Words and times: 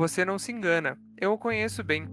Você 0.00 0.24
não 0.24 0.38
se 0.38 0.50
engana, 0.50 0.98
eu 1.20 1.30
o 1.30 1.38
conheço 1.38 1.84
bem. 1.84 2.08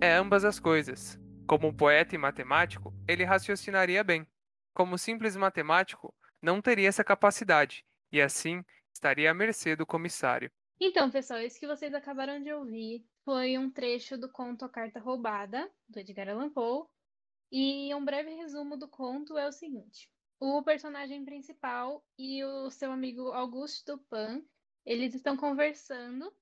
É 0.00 0.14
ambas 0.14 0.44
as 0.44 0.60
coisas. 0.60 1.18
Como 1.48 1.76
poeta 1.76 2.14
e 2.14 2.18
matemático, 2.18 2.94
ele 3.08 3.24
raciocinaria 3.24 4.04
bem. 4.04 4.24
Como 4.72 4.96
simples 4.96 5.34
matemático, 5.34 6.14
não 6.40 6.62
teria 6.62 6.88
essa 6.88 7.02
capacidade, 7.02 7.84
e 8.12 8.22
assim 8.22 8.64
estaria 8.92 9.32
à 9.32 9.34
mercê 9.34 9.74
do 9.74 9.84
comissário. 9.84 10.48
Então, 10.78 11.10
pessoal, 11.10 11.40
isso 11.40 11.58
que 11.58 11.66
vocês 11.66 11.92
acabaram 11.92 12.40
de 12.40 12.52
ouvir 12.52 13.04
foi 13.24 13.58
um 13.58 13.68
trecho 13.68 14.16
do 14.16 14.30
conto 14.30 14.64
A 14.64 14.68
Carta 14.68 15.00
Roubada, 15.00 15.68
do 15.88 15.98
Edgar 15.98 16.28
Allan 16.28 16.50
Poe, 16.50 16.86
e 17.50 17.92
um 17.96 18.04
breve 18.04 18.32
resumo 18.36 18.76
do 18.76 18.86
conto 18.86 19.36
é 19.36 19.48
o 19.48 19.52
seguinte: 19.52 20.08
o 20.38 20.62
personagem 20.62 21.24
principal 21.24 22.06
e 22.16 22.44
o 22.44 22.70
seu 22.70 22.92
amigo 22.92 23.32
Auguste 23.32 23.84
Dupin, 23.84 24.46
eles 24.86 25.16
estão 25.16 25.36
conversando 25.36 26.32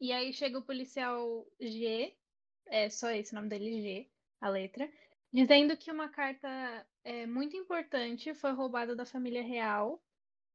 e 0.00 0.12
aí 0.12 0.32
chega 0.32 0.58
o 0.58 0.64
policial 0.64 1.46
G, 1.60 2.14
é 2.66 2.88
só 2.90 3.10
esse 3.10 3.32
o 3.32 3.36
nome 3.36 3.48
dele, 3.48 3.82
G, 3.82 4.10
a 4.40 4.48
letra, 4.48 4.90
dizendo 5.32 5.76
que 5.76 5.90
uma 5.90 6.08
carta 6.08 6.48
é, 7.04 7.26
muito 7.26 7.56
importante 7.56 8.34
foi 8.34 8.52
roubada 8.52 8.94
da 8.94 9.04
família 9.04 9.42
real 9.42 10.02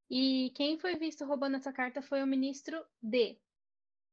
e 0.10 0.52
quem 0.56 0.78
foi 0.78 0.96
visto 0.96 1.26
roubando 1.26 1.56
essa 1.56 1.74
carta 1.74 2.02
foi 2.02 2.22
o 2.22 2.28
ministro 2.28 2.84
D. 3.02 3.40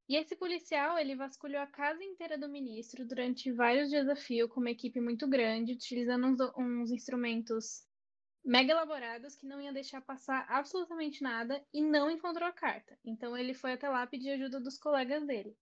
E 0.09 0.17
esse 0.17 0.35
policial, 0.35 0.99
ele 0.99 1.15
vasculhou 1.15 1.61
a 1.61 1.67
casa 1.69 2.03
inteira 2.03 2.37
do 2.37 2.49
ministro 2.49 3.07
durante 3.07 3.53
vários 3.53 3.93
fio, 4.25 4.49
com 4.49 4.59
uma 4.59 4.71
equipe 4.71 5.01
muito 5.01 5.29
grande, 5.29 5.75
utilizando 5.75 6.27
uns, 6.27 6.41
uns 6.57 6.91
instrumentos 6.91 7.87
mega 8.45 8.73
elaborados 8.73 9.37
que 9.37 9.47
não 9.47 9.61
iam 9.61 9.73
deixar 9.73 10.01
passar 10.01 10.47
absolutamente 10.49 11.23
nada 11.23 11.65
e 11.73 11.83
não 11.83 12.11
encontrou 12.11 12.49
a 12.49 12.53
carta. 12.53 12.99
Então 13.05 13.37
ele 13.37 13.55
foi 13.55 13.73
até 13.73 13.89
lá 13.89 14.07
pedir 14.07 14.31
ajuda 14.31 14.61
dos 14.61 14.79
colegas 14.79 15.27
dele. 15.27 15.57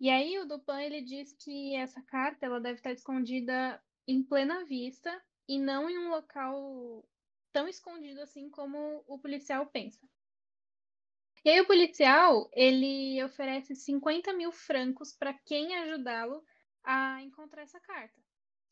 E 0.00 0.10
aí 0.10 0.38
o 0.38 0.46
Dupin 0.46 0.82
ele 0.82 1.02
diz 1.02 1.32
que 1.32 1.74
essa 1.76 2.02
carta 2.02 2.46
ela 2.46 2.60
deve 2.60 2.78
estar 2.78 2.92
escondida 2.92 3.82
em 4.06 4.22
plena 4.22 4.64
vista 4.64 5.22
e 5.48 5.58
não 5.58 5.88
em 5.88 5.98
um 5.98 6.10
local 6.10 7.04
tão 7.52 7.68
escondido 7.68 8.20
assim 8.20 8.50
como 8.50 9.04
o 9.06 9.18
policial 9.18 9.66
pensa. 9.66 10.06
E 11.44 11.50
aí 11.50 11.60
o 11.60 11.66
policial 11.66 12.50
ele 12.54 13.22
oferece 13.22 13.74
50 13.74 14.32
mil 14.32 14.50
francos 14.50 15.12
para 15.12 15.34
quem 15.44 15.76
ajudá-lo 15.76 16.42
a 16.82 17.22
encontrar 17.22 17.62
essa 17.62 17.80
carta. 17.80 18.20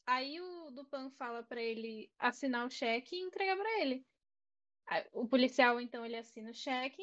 Aí 0.06 0.40
o 0.40 0.70
Dupan 0.70 1.10
fala 1.12 1.42
para 1.42 1.60
ele 1.60 2.10
assinar 2.18 2.66
o 2.66 2.70
cheque 2.70 3.16
e 3.16 3.20
entregar 3.20 3.56
para 3.56 3.80
ele. 3.80 4.04
O 5.12 5.28
policial, 5.28 5.80
então, 5.80 6.04
ele 6.04 6.16
assina 6.16 6.50
o 6.50 6.54
cheque 6.54 7.02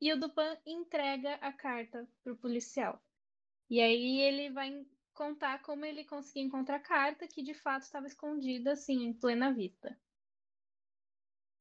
e 0.00 0.12
o 0.12 0.18
Dupan 0.18 0.56
entrega 0.66 1.34
a 1.34 1.52
carta 1.52 2.08
pro 2.24 2.36
policial. 2.36 3.02
E 3.70 3.80
aí 3.80 4.20
ele 4.20 4.50
vai 4.50 4.86
contar 5.12 5.60
como 5.62 5.84
ele 5.84 6.04
conseguiu 6.04 6.44
encontrar 6.44 6.76
a 6.76 6.80
carta 6.80 7.28
que 7.28 7.42
de 7.42 7.52
fato 7.52 7.82
estava 7.82 8.06
escondida, 8.06 8.72
assim, 8.72 9.04
em 9.04 9.12
plena 9.12 9.52
vista. 9.52 9.98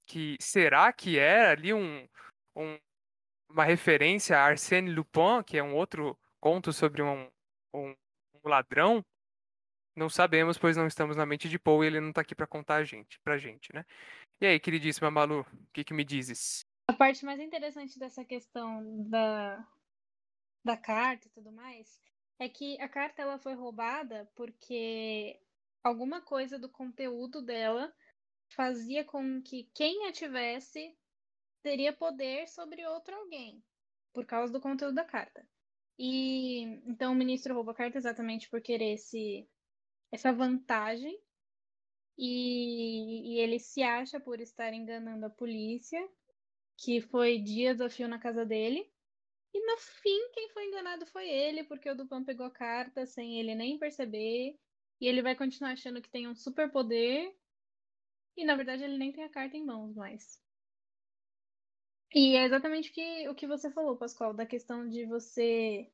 Que 0.05 0.37
será 0.39 0.93
que 0.93 1.19
era 1.19 1.51
ali 1.51 1.73
um, 1.73 2.07
um 2.55 2.79
uma 3.49 3.63
referência 3.63 4.37
a 4.37 4.45
Arsène 4.45 4.91
Lupin, 4.91 5.43
que 5.45 5.57
é 5.57 5.63
um 5.63 5.75
outro 5.75 6.17
conto 6.39 6.73
sobre 6.73 7.01
um, 7.01 7.29
um, 7.73 7.95
um 8.33 8.49
ladrão? 8.49 9.03
Não 9.97 10.11
sabemos, 10.11 10.59
pois 10.59 10.77
não 10.77 10.85
estamos 10.85 11.17
na 11.17 11.25
mente 11.25 11.49
de 11.49 11.57
Poe 11.57 11.83
e 11.83 11.87
ele 11.87 11.99
não 11.99 12.13
tá 12.13 12.21
aqui 12.21 12.35
para 12.35 12.45
contar 12.45 12.75
a 12.75 12.83
gente, 12.83 13.19
pra 13.21 13.35
gente, 13.35 13.73
né? 13.73 13.83
E 14.39 14.45
aí, 14.45 14.59
queridíssima 14.59 15.09
Malu, 15.09 15.41
o 15.41 15.67
que, 15.73 15.83
que 15.83 15.91
me 15.91 16.03
dizes? 16.03 16.63
A 16.87 16.93
parte 16.93 17.25
mais 17.25 17.39
interessante 17.39 17.97
dessa 17.97 18.23
questão 18.23 19.09
da, 19.09 19.67
da 20.63 20.77
carta 20.77 21.25
e 21.25 21.31
tudo 21.31 21.51
mais 21.51 21.99
é 22.37 22.47
que 22.47 22.79
a 22.79 22.87
carta 22.87 23.23
ela 23.23 23.39
foi 23.39 23.55
roubada 23.55 24.29
porque 24.35 25.39
alguma 25.83 26.21
coisa 26.21 26.59
do 26.59 26.69
conteúdo 26.69 27.41
dela 27.41 27.91
fazia 28.49 29.03
com 29.03 29.41
que 29.41 29.67
quem 29.73 30.05
a 30.07 30.11
tivesse 30.11 30.95
teria 31.63 31.91
poder 31.91 32.47
sobre 32.47 32.85
outro 32.85 33.15
alguém 33.15 33.63
por 34.13 34.27
causa 34.27 34.53
do 34.53 34.61
conteúdo 34.61 34.93
da 34.93 35.03
carta. 35.03 35.43
E 35.97 36.61
então 36.85 37.13
o 37.13 37.15
ministro 37.15 37.55
rouba 37.55 37.71
a 37.71 37.75
carta 37.75 37.97
exatamente 37.97 38.47
por 38.47 38.61
querer 38.61 38.99
se 38.99 39.49
essa 40.11 40.31
vantagem 40.31 41.19
e, 42.17 43.35
e, 43.35 43.39
ele 43.39 43.59
se 43.59 43.83
acha 43.83 44.19
por 44.19 44.39
estar 44.41 44.73
enganando 44.73 45.25
a 45.25 45.29
polícia, 45.29 45.99
que 46.77 46.99
foi 46.99 47.37
dias 47.39 47.79
a 47.79 47.89
fio 47.89 48.07
na 48.07 48.19
casa 48.19 48.45
dele. 48.45 48.91
E 49.53 49.65
no 49.65 49.77
fim, 49.77 50.31
quem 50.33 50.49
foi 50.49 50.65
enganado 50.65 51.05
foi 51.07 51.29
ele, 51.29 51.63
porque 51.63 51.89
o 51.89 51.95
Dupin 51.95 52.23
pegou 52.23 52.45
a 52.45 52.51
carta 52.51 53.05
sem 53.05 53.39
ele 53.39 53.53
nem 53.55 53.77
perceber. 53.77 54.57
E 54.99 55.07
ele 55.07 55.21
vai 55.21 55.35
continuar 55.35 55.71
achando 55.71 56.01
que 56.01 56.09
tem 56.09 56.27
um 56.27 56.35
super 56.35 56.71
poder. 56.71 57.35
E 58.35 58.45
na 58.45 58.55
verdade 58.55 58.83
ele 58.83 58.97
nem 58.97 59.11
tem 59.11 59.23
a 59.23 59.29
carta 59.29 59.55
em 59.55 59.65
mãos 59.65 59.95
mais. 59.95 60.39
E 62.13 62.35
é 62.35 62.45
exatamente 62.45 62.89
o 62.89 62.93
que, 62.93 63.29
o 63.29 63.35
que 63.35 63.47
você 63.47 63.69
falou, 63.71 63.97
Pascoal, 63.97 64.33
da 64.33 64.45
questão 64.45 64.87
de 64.87 65.05
você 65.05 65.91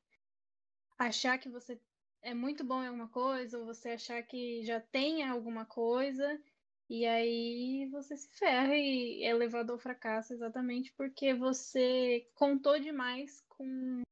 achar 0.98 1.38
que 1.38 1.48
você 1.48 1.78
é 2.24 2.32
muito 2.34 2.64
bom 2.64 2.82
em 2.82 2.86
alguma 2.86 3.08
coisa, 3.08 3.58
ou 3.58 3.66
você 3.66 3.90
achar 3.90 4.22
que 4.22 4.62
já 4.64 4.80
tem 4.80 5.22
alguma 5.22 5.66
coisa, 5.66 6.40
e 6.88 7.06
aí 7.06 7.86
você 7.92 8.16
se 8.16 8.28
ferra 8.36 8.74
e 8.74 9.22
é 9.22 9.32
levado 9.34 9.70
ao 9.70 9.78
fracasso 9.78 10.32
exatamente 10.32 10.92
porque 10.96 11.34
você 11.34 12.26
contou 12.34 12.80
demais 12.80 13.44
com 13.48 14.02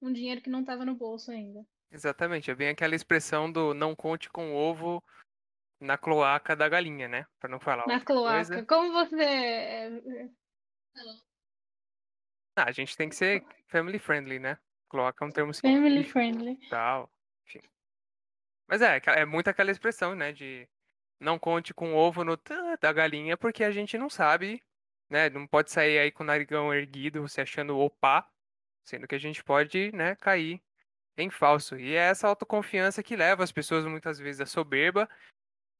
um 0.00 0.12
dinheiro 0.12 0.40
que 0.40 0.50
não 0.50 0.60
estava 0.60 0.84
no 0.84 0.94
bolso 0.94 1.30
ainda. 1.30 1.64
Exatamente, 1.90 2.50
é 2.50 2.54
bem 2.54 2.70
aquela 2.70 2.94
expressão 2.94 3.52
do 3.52 3.74
não 3.74 3.94
conte 3.94 4.30
com 4.30 4.52
o 4.52 4.56
ovo 4.56 5.02
na 5.78 5.98
cloaca 5.98 6.56
da 6.56 6.68
galinha, 6.68 7.06
né? 7.06 7.26
Para 7.38 7.50
não 7.50 7.60
falar 7.60 7.86
Na 7.86 8.00
cloaca. 8.00 8.46
Coisa. 8.46 8.66
Como 8.66 8.92
você 8.92 9.22
é, 9.22 9.86
é, 9.88 10.28
ah, 12.56 12.64
a 12.68 12.72
gente 12.72 12.96
tem 12.96 13.08
que 13.08 13.16
ser 13.16 13.44
family 13.66 13.98
friendly, 13.98 14.38
né? 14.38 14.58
Cloaca 14.88 15.24
é 15.24 15.28
um 15.28 15.30
termo 15.30 15.54
Family 15.54 16.04
friendly. 16.04 16.58
Tal. 16.68 17.10
Mas 18.68 18.80
é, 18.80 19.00
é 19.06 19.24
muito 19.26 19.48
aquela 19.48 19.70
expressão, 19.70 20.14
né, 20.14 20.32
de 20.32 20.66
não 21.20 21.38
conte 21.38 21.74
com 21.74 21.92
o 21.92 21.96
ovo 21.96 22.24
no 22.24 22.38
da 22.80 22.92
galinha, 22.92 23.36
porque 23.36 23.62
a 23.62 23.70
gente 23.70 23.98
não 23.98 24.08
sabe, 24.08 24.62
né, 25.10 25.28
não 25.28 25.46
pode 25.46 25.70
sair 25.70 25.98
aí 25.98 26.10
com 26.10 26.22
o 26.22 26.26
narigão 26.26 26.72
erguido, 26.72 27.20
você 27.22 27.42
achando 27.42 27.78
opa, 27.78 28.26
sendo 28.84 29.06
que 29.06 29.14
a 29.14 29.18
gente 29.18 29.44
pode, 29.44 29.92
né, 29.92 30.16
cair 30.16 30.62
em 31.16 31.30
falso. 31.30 31.78
E 31.78 31.92
é 31.92 32.08
essa 32.08 32.26
autoconfiança 32.26 33.02
que 33.02 33.14
leva 33.14 33.44
as 33.44 33.52
pessoas 33.52 33.84
muitas 33.84 34.18
vezes 34.18 34.40
à 34.40 34.46
soberba 34.46 35.08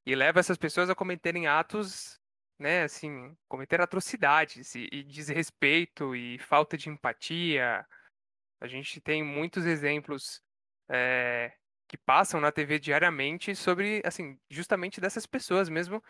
e 0.07 0.15
leva 0.15 0.41
essas 0.41 0.59
pessoas 0.59 0.91
a 0.91 0.95
cometerem 0.95 1.47
atos, 1.47 2.21
né, 2.59 2.83
assim, 2.83 3.35
cometer 3.49 3.81
atrocidades 3.81 4.75
e, 4.75 4.89
e 4.93 5.03
desrespeito 5.03 6.15
e 6.15 6.39
falta 6.39 6.77
de 6.77 6.89
empatia. 6.89 7.87
A 8.61 8.67
gente 8.67 9.01
tem 9.01 9.23
muitos 9.23 9.65
exemplos 9.65 10.43
é, 10.93 11.57
que 11.89 11.97
passam 11.97 12.41
na 12.41 12.53
TV 12.53 12.79
diariamente 12.79 13.55
sobre, 13.55 14.03
assim, 14.05 14.39
justamente 14.51 15.01
dessas 15.01 15.27
pessoas 15.27 15.69
mesmo 15.69 16.03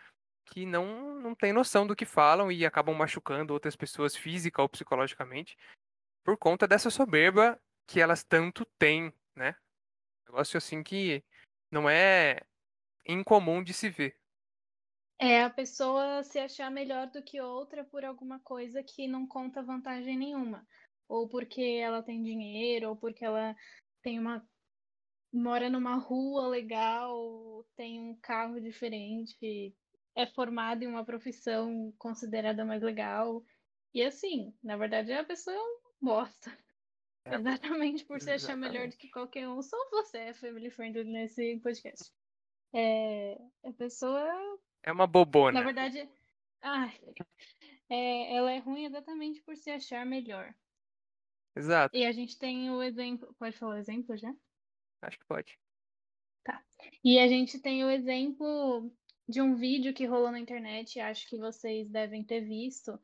que 0.46 0.66
não, 0.66 1.20
não 1.20 1.34
têm 1.34 1.52
noção 1.52 1.86
do 1.86 1.94
que 1.94 2.04
falam 2.04 2.50
e 2.50 2.66
acabam 2.66 2.94
machucando 2.94 3.52
outras 3.52 3.76
pessoas 3.76 4.16
física 4.16 4.60
ou 4.60 4.68
psicologicamente 4.68 5.56
por 6.24 6.36
conta 6.36 6.66
dessa 6.66 6.90
soberba 6.90 7.60
que 7.86 8.00
elas 8.00 8.24
tanto 8.24 8.64
têm, 8.78 9.12
né? 9.36 9.54
Negócio 10.26 10.58
assim 10.58 10.82
que 10.82 11.22
não 11.70 11.88
é 11.88 12.40
incomum 13.06 13.62
de 13.62 13.72
se 13.72 13.88
ver. 13.88 14.16
É 15.18 15.44
a 15.44 15.50
pessoa 15.50 16.22
se 16.24 16.38
achar 16.38 16.70
melhor 16.70 17.06
do 17.08 17.22
que 17.22 17.40
outra 17.40 17.84
por 17.84 18.04
alguma 18.04 18.40
coisa 18.40 18.82
que 18.82 19.06
não 19.06 19.26
conta 19.26 19.62
vantagem 19.62 20.16
nenhuma. 20.16 20.66
Ou 21.08 21.28
porque 21.28 21.60
ela 21.80 22.02
tem 22.02 22.22
dinheiro, 22.22 22.88
ou 22.88 22.96
porque 22.96 23.24
ela 23.24 23.54
tem 24.02 24.18
uma 24.18 24.44
mora 25.32 25.70
numa 25.70 25.96
rua 25.96 26.46
legal, 26.48 27.64
tem 27.76 28.00
um 28.00 28.14
carro 28.16 28.60
diferente, 28.60 29.74
é 30.14 30.26
formado 30.26 30.82
em 30.82 30.86
uma 30.86 31.04
profissão 31.04 31.92
considerada 31.98 32.64
mais 32.64 32.82
legal. 32.82 33.42
E 33.94 34.02
assim, 34.02 34.54
na 34.62 34.76
verdade, 34.76 35.12
a 35.12 35.24
pessoa 35.24 35.56
é 35.56 35.60
um 35.60 35.78
bosta. 36.00 36.56
É. 37.24 37.36
Exatamente 37.36 38.04
por 38.04 38.20
se 38.20 38.30
achar 38.30 38.56
melhor 38.56 38.88
do 38.88 38.96
que 38.96 39.08
qualquer 39.08 39.48
um. 39.48 39.62
Só 39.62 39.76
você 39.90 40.18
é 40.18 40.34
family 40.34 40.70
friendly 40.70 41.04
nesse 41.04 41.58
podcast. 41.60 42.12
É, 42.74 43.38
a 43.64 43.72
pessoa. 43.72 44.58
É 44.82 44.90
uma 44.90 45.06
bobona. 45.06 45.60
Na 45.60 45.64
verdade, 45.64 46.08
ai, 46.60 46.98
é, 47.88 48.34
ela 48.34 48.50
é 48.52 48.58
ruim 48.58 48.86
exatamente 48.86 49.40
por 49.42 49.56
se 49.56 49.70
achar 49.70 50.04
melhor. 50.04 50.52
Exato. 51.54 51.96
E 51.96 52.04
a 52.04 52.12
gente 52.12 52.38
tem 52.38 52.70
o 52.70 52.82
exemplo. 52.82 53.34
Pode 53.38 53.56
falar 53.56 53.74
o 53.76 53.78
exemplo 53.78 54.16
já? 54.16 54.34
Acho 55.02 55.18
que 55.18 55.26
pode. 55.26 55.58
Tá. 56.44 56.62
E 57.04 57.18
a 57.18 57.28
gente 57.28 57.58
tem 57.58 57.84
o 57.84 57.90
exemplo 57.90 58.90
de 59.28 59.40
um 59.40 59.54
vídeo 59.54 59.94
que 59.94 60.06
rolou 60.06 60.30
na 60.30 60.38
internet, 60.38 61.00
acho 61.00 61.28
que 61.28 61.36
vocês 61.36 61.88
devem 61.90 62.24
ter 62.24 62.40
visto. 62.40 62.98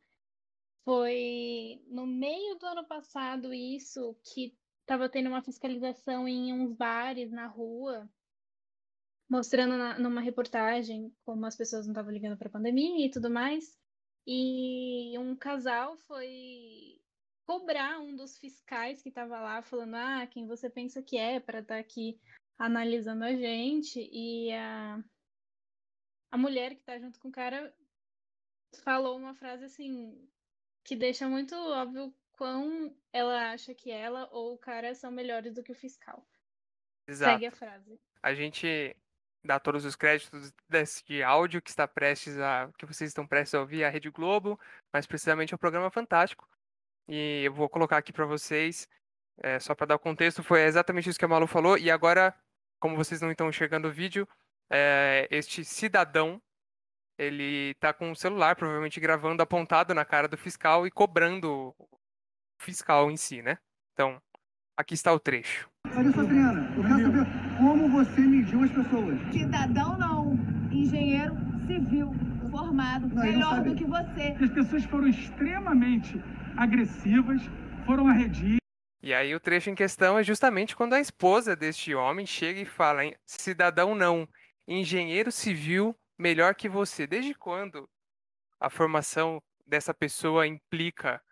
Foi 0.85 1.83
no 1.89 2.07
meio 2.07 2.55
do 2.57 2.67
ano 2.67 2.87
passado 2.87 3.53
isso 3.53 4.17
que 4.25 4.57
tava 4.87 5.09
tendo 5.09 5.29
uma 5.29 5.43
fiscalização 5.43 6.27
em 6.27 6.53
uns 6.53 6.73
bares 6.73 7.31
na 7.31 7.47
rua, 7.47 8.11
mostrando 9.29 9.77
na, 9.77 9.99
numa 9.99 10.21
reportagem 10.21 11.15
como 11.25 11.45
as 11.45 11.57
pessoas 11.57 11.87
não 11.87 11.93
estavam 11.93 12.11
ligando 12.13 12.39
para 12.39 12.49
a 12.49 12.53
pandemia 12.53 13.07
e 13.07 13.11
tudo 13.11 13.29
mais. 13.29 13.79
E 14.27 15.19
um 15.19 15.37
casal 15.37 15.97
foi 15.99 17.01
cobrar 17.49 17.99
um 17.99 18.15
dos 18.15 18.37
fiscais 18.37 19.03
que 19.03 19.09
estava 19.09 19.41
lá, 19.41 19.63
falando: 19.63 19.95
Ah, 19.95 20.27
quem 20.27 20.47
você 20.47 20.69
pensa 20.69 21.03
que 21.03 21.17
é 21.17 21.41
para 21.41 21.61
estar 21.61 21.77
tá 21.77 21.81
aqui 21.81 22.21
analisando 22.59 23.25
a 23.25 23.33
gente? 23.33 24.07
E 24.13 24.53
a, 24.53 25.03
a 26.31 26.37
mulher 26.37 26.75
que 26.75 26.81
está 26.81 26.99
junto 26.99 27.19
com 27.19 27.29
o 27.29 27.33
cara 27.33 27.75
falou 28.85 29.17
uma 29.17 29.35
frase 29.35 29.65
assim 29.65 30.29
que 30.85 30.95
deixa 30.95 31.27
muito 31.27 31.55
óbvio 31.55 32.15
quão 32.33 32.95
ela 33.11 33.51
acha 33.51 33.75
que 33.75 33.91
ela 33.91 34.29
ou 34.31 34.55
o 34.55 34.59
cara 34.59 34.95
são 34.95 35.11
melhores 35.11 35.55
do 35.55 35.63
que 35.63 35.73
o 35.73 35.75
fiscal. 35.75 36.27
Exato. 37.09 37.33
Segue 37.33 37.47
a 37.47 37.51
frase. 37.51 37.99
A 38.23 38.35
gente 38.35 38.95
dá 39.43 39.59
todos 39.59 39.87
os 39.87 39.97
créditos 39.97 40.53
desse 40.69 41.23
áudio 41.23 41.63
que 41.63 41.71
está 41.71 41.89
prestes 41.89 42.39
a. 42.39 42.71
que 42.77 42.85
vocês 42.85 43.09
estão 43.09 43.27
prestes 43.27 43.55
a 43.55 43.61
ouvir 43.61 43.85
a 43.85 43.89
Rede 43.89 44.11
Globo, 44.11 44.61
mas 44.93 45.07
precisamente 45.07 45.55
é 45.55 45.57
um 45.57 45.59
programa 45.59 45.91
fantástico. 45.91 46.47
E 47.09 47.43
eu 47.45 47.53
vou 47.53 47.69
colocar 47.69 47.97
aqui 47.97 48.13
para 48.13 48.27
vocês, 48.27 48.87
é, 49.43 49.59
só 49.59 49.75
para 49.75 49.87
dar 49.87 49.95
o 49.97 49.99
contexto, 49.99 50.43
foi 50.43 50.63
exatamente 50.63 51.09
isso 51.09 51.19
que 51.19 51.25
a 51.25 51.29
Malu 51.29 51.47
falou. 51.47 51.79
E 51.79 51.91
agora, 51.91 52.35
como 52.79 52.97
vocês 52.97 53.21
não 53.21 53.31
estão 53.31 53.49
enxergando 53.49 53.89
o 53.89 53.93
vídeo, 53.93 54.29
é, 54.71 55.27
este 55.31 55.65
cidadão, 55.65 56.41
ele 57.17 57.75
tá 57.81 57.93
com 57.93 58.11
o 58.13 58.17
celular, 58.17 58.57
provavelmente 58.57 59.01
gravando, 59.01 59.43
apontado 59.43 59.95
na 59.95 60.05
cara 60.05 60.29
do 60.29 60.37
fiscal 60.37 60.87
e 60.87 60.91
cobrando 60.91 61.75
o 61.79 61.89
fiscal 62.59 63.11
em 63.11 63.17
si, 63.17 63.41
né? 63.41 63.59
Então, 63.95 64.21
aqui 64.77 64.95
está 64.95 65.13
o 65.13 65.19
trecho. 65.19 65.69
Olha 65.97 66.13
só, 66.13 66.21
Adriana, 66.21 66.73
eu 66.77 66.83
quero 66.83 67.03
saber 67.03 67.27
como 67.57 67.89
você 67.91 68.21
mediu 68.21 68.63
as 68.63 68.71
pessoas. 68.71 69.19
Cidadão 69.33 69.99
não, 69.99 70.35
engenheiro 70.71 71.35
civil, 71.67 72.13
formado, 72.51 73.09
Não, 73.09 73.23
melhor 73.23 73.63
do 73.63 73.75
que 73.75 73.85
você. 73.85 74.37
As 74.41 74.51
pessoas 74.51 74.85
foram 74.85 75.09
extremamente 75.09 76.23
agressivas, 76.59 77.41
foram 77.87 78.09
arredias. 78.09 78.59
E 79.01 79.15
aí 79.15 79.35
o 79.35 79.41
trecho 79.41 79.71
em 79.71 79.75
questão 79.75 80.19
é 80.19 80.25
justamente 80.25 80.75
quando 80.75 80.95
a 80.95 81.01
esposa 81.01 81.55
deste 81.55 81.95
homem 81.95 82.27
chega 82.27 82.61
e 82.61 82.67
fala, 82.67 83.05
"Hein, 83.05 83.15
cidadão 83.25 83.95
não, 83.95 84.29
engenheiro 84.67 85.31
civil 85.31 85.97
melhor 86.19 86.55
que 86.55 86.69
você. 86.69 87.07
Desde 87.07 87.33
quando 87.35 87.89
a 88.61 88.69
formação 88.69 89.41
dessa 89.67 89.95
pessoa 89.95 90.47
implica 90.47 91.23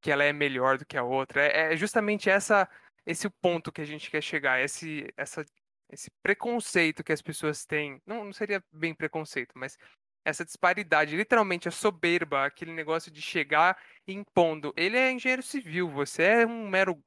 que 0.00 0.10
ela 0.10 0.24
é 0.24 0.32
melhor 0.32 0.78
do 0.78 0.86
que 0.86 0.96
a 0.96 1.04
outra? 1.04 1.42
É, 1.46 1.74
é 1.74 1.76
justamente 1.76 2.30
essa 2.30 2.68
esse 3.04 3.28
ponto 3.28 3.72
que 3.72 3.80
a 3.80 3.84
gente 3.84 4.10
quer 4.10 4.22
chegar, 4.22 4.60
esse 4.60 5.06
essa 5.16 5.44
esse 5.90 6.10
preconceito 6.22 7.04
que 7.04 7.12
as 7.12 7.20
pessoas 7.22 7.66
têm. 7.66 8.00
Não, 8.06 8.24
não 8.24 8.32
seria 8.32 8.64
bem 8.72 8.94
preconceito, 8.94 9.52
mas 9.54 9.76
essa 10.24 10.44
disparidade, 10.44 11.16
literalmente 11.16 11.68
a 11.68 11.70
soberba, 11.70 12.44
aquele 12.44 12.72
negócio 12.72 13.10
de 13.10 13.20
chegar 13.20 13.76
impondo. 14.06 14.72
Ele 14.76 14.96
é 14.96 15.10
engenheiro 15.10 15.42
civil, 15.42 15.88
você 15.88 16.22
é 16.22 16.46
um 16.46 16.68
mero 16.68 17.02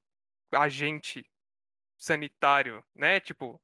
agente 0.51 1.25
sanitário, 1.97 2.83
né? 2.93 3.19
Tipo, 3.19 3.61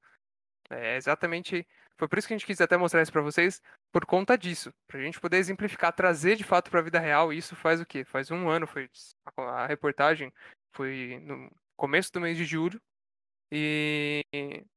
é 0.70 0.96
exatamente. 0.96 1.68
Foi 1.98 2.08
por 2.08 2.18
isso 2.18 2.28
que 2.28 2.34
a 2.34 2.38
gente 2.38 2.48
quis 2.48 2.60
até 2.60 2.78
mostrar 2.78 3.02
isso 3.02 3.12
pra 3.12 3.22
vocês, 3.22 3.62
por 3.92 4.06
conta 4.06 4.38
disso. 4.38 4.74
Pra 4.88 5.00
gente 5.02 5.20
poder 5.20 5.38
exemplificar, 5.38 5.94
trazer 5.94 6.36
de 6.36 6.44
fato 6.44 6.72
pra 6.72 6.82
vida 6.82 7.00
real. 7.00 7.32
Isso 7.32 7.56
faz 7.56 7.80
o 7.80 7.86
quê? 7.86 8.04
Faz 8.04 8.32
um 8.32 8.50
ano, 8.50 8.66
foi 8.66 8.90
a 9.38 9.42
a 9.64 9.68
reportagem 9.68 10.32
foi 10.74 11.20
no 11.22 11.52
começo 11.76 12.12
do 12.12 12.22
mês 12.22 12.38
de 12.38 12.46
julho. 12.46 12.82
E 13.52 14.24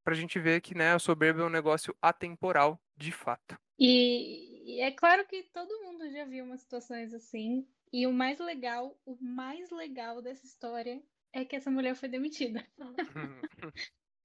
pra 0.03 0.13
gente 0.13 0.37
ver 0.37 0.61
que, 0.61 0.75
né, 0.75 0.93
a 0.93 0.99
soberba 0.99 1.41
é 1.41 1.45
um 1.45 1.49
negócio 1.49 1.95
atemporal, 2.01 2.77
de 2.95 3.11
fato. 3.11 3.57
E, 3.79 4.54
e 4.65 4.81
é 4.81 4.91
claro 4.91 5.25
que 5.27 5.43
todo 5.43 5.83
mundo 5.83 6.09
já 6.09 6.25
viu 6.25 6.43
umas 6.43 6.61
situações 6.61 7.13
assim. 7.13 7.67
E 7.93 8.07
o 8.07 8.11
mais 8.11 8.39
legal, 8.39 8.99
o 9.05 9.15
mais 9.21 9.69
legal 9.69 10.23
dessa 10.23 10.43
história 10.43 11.01
é 11.31 11.45
que 11.45 11.55
essa 11.55 11.69
mulher 11.69 11.95
foi 11.95 12.09
demitida 12.09 12.65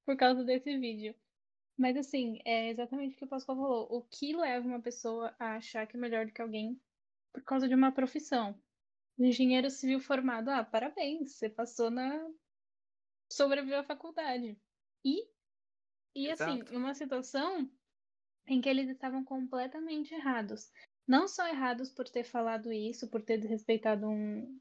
por 0.06 0.16
causa 0.16 0.42
desse 0.42 0.78
vídeo. 0.78 1.14
Mas 1.76 1.94
assim, 1.94 2.40
é 2.44 2.70
exatamente 2.70 3.14
o 3.14 3.18
que 3.18 3.24
o 3.24 3.28
Pascoal 3.28 3.58
falou. 3.58 3.86
O 3.90 4.02
que 4.02 4.34
leva 4.34 4.66
uma 4.66 4.80
pessoa 4.80 5.34
a 5.38 5.56
achar 5.56 5.86
que 5.86 5.96
é 5.96 6.00
melhor 6.00 6.24
do 6.24 6.32
que 6.32 6.40
alguém 6.40 6.80
por 7.34 7.42
causa 7.42 7.68
de 7.68 7.74
uma 7.74 7.92
profissão? 7.92 8.58
Engenheiro 9.18 9.68
civil 9.68 10.00
formado, 10.00 10.48
ah, 10.48 10.64
parabéns, 10.64 11.32
você 11.32 11.50
passou 11.50 11.90
na. 11.90 12.26
sobreviveu 13.30 13.80
à 13.80 13.84
faculdade. 13.84 14.58
E, 15.04 15.28
e 16.14 16.30
assim, 16.30 16.60
Exato. 16.60 16.76
uma 16.76 16.94
situação 16.94 17.70
em 18.52 18.60
que 18.60 18.68
eles 18.68 18.88
estavam 18.88 19.24
completamente 19.24 20.12
errados. 20.12 20.70
Não 21.06 21.28
só 21.28 21.46
errados 21.48 21.88
por 21.90 22.08
ter 22.08 22.24
falado 22.24 22.72
isso, 22.72 23.08
por 23.08 23.22
ter 23.22 23.38
desrespeitado 23.38 24.06
um, 24.08 24.58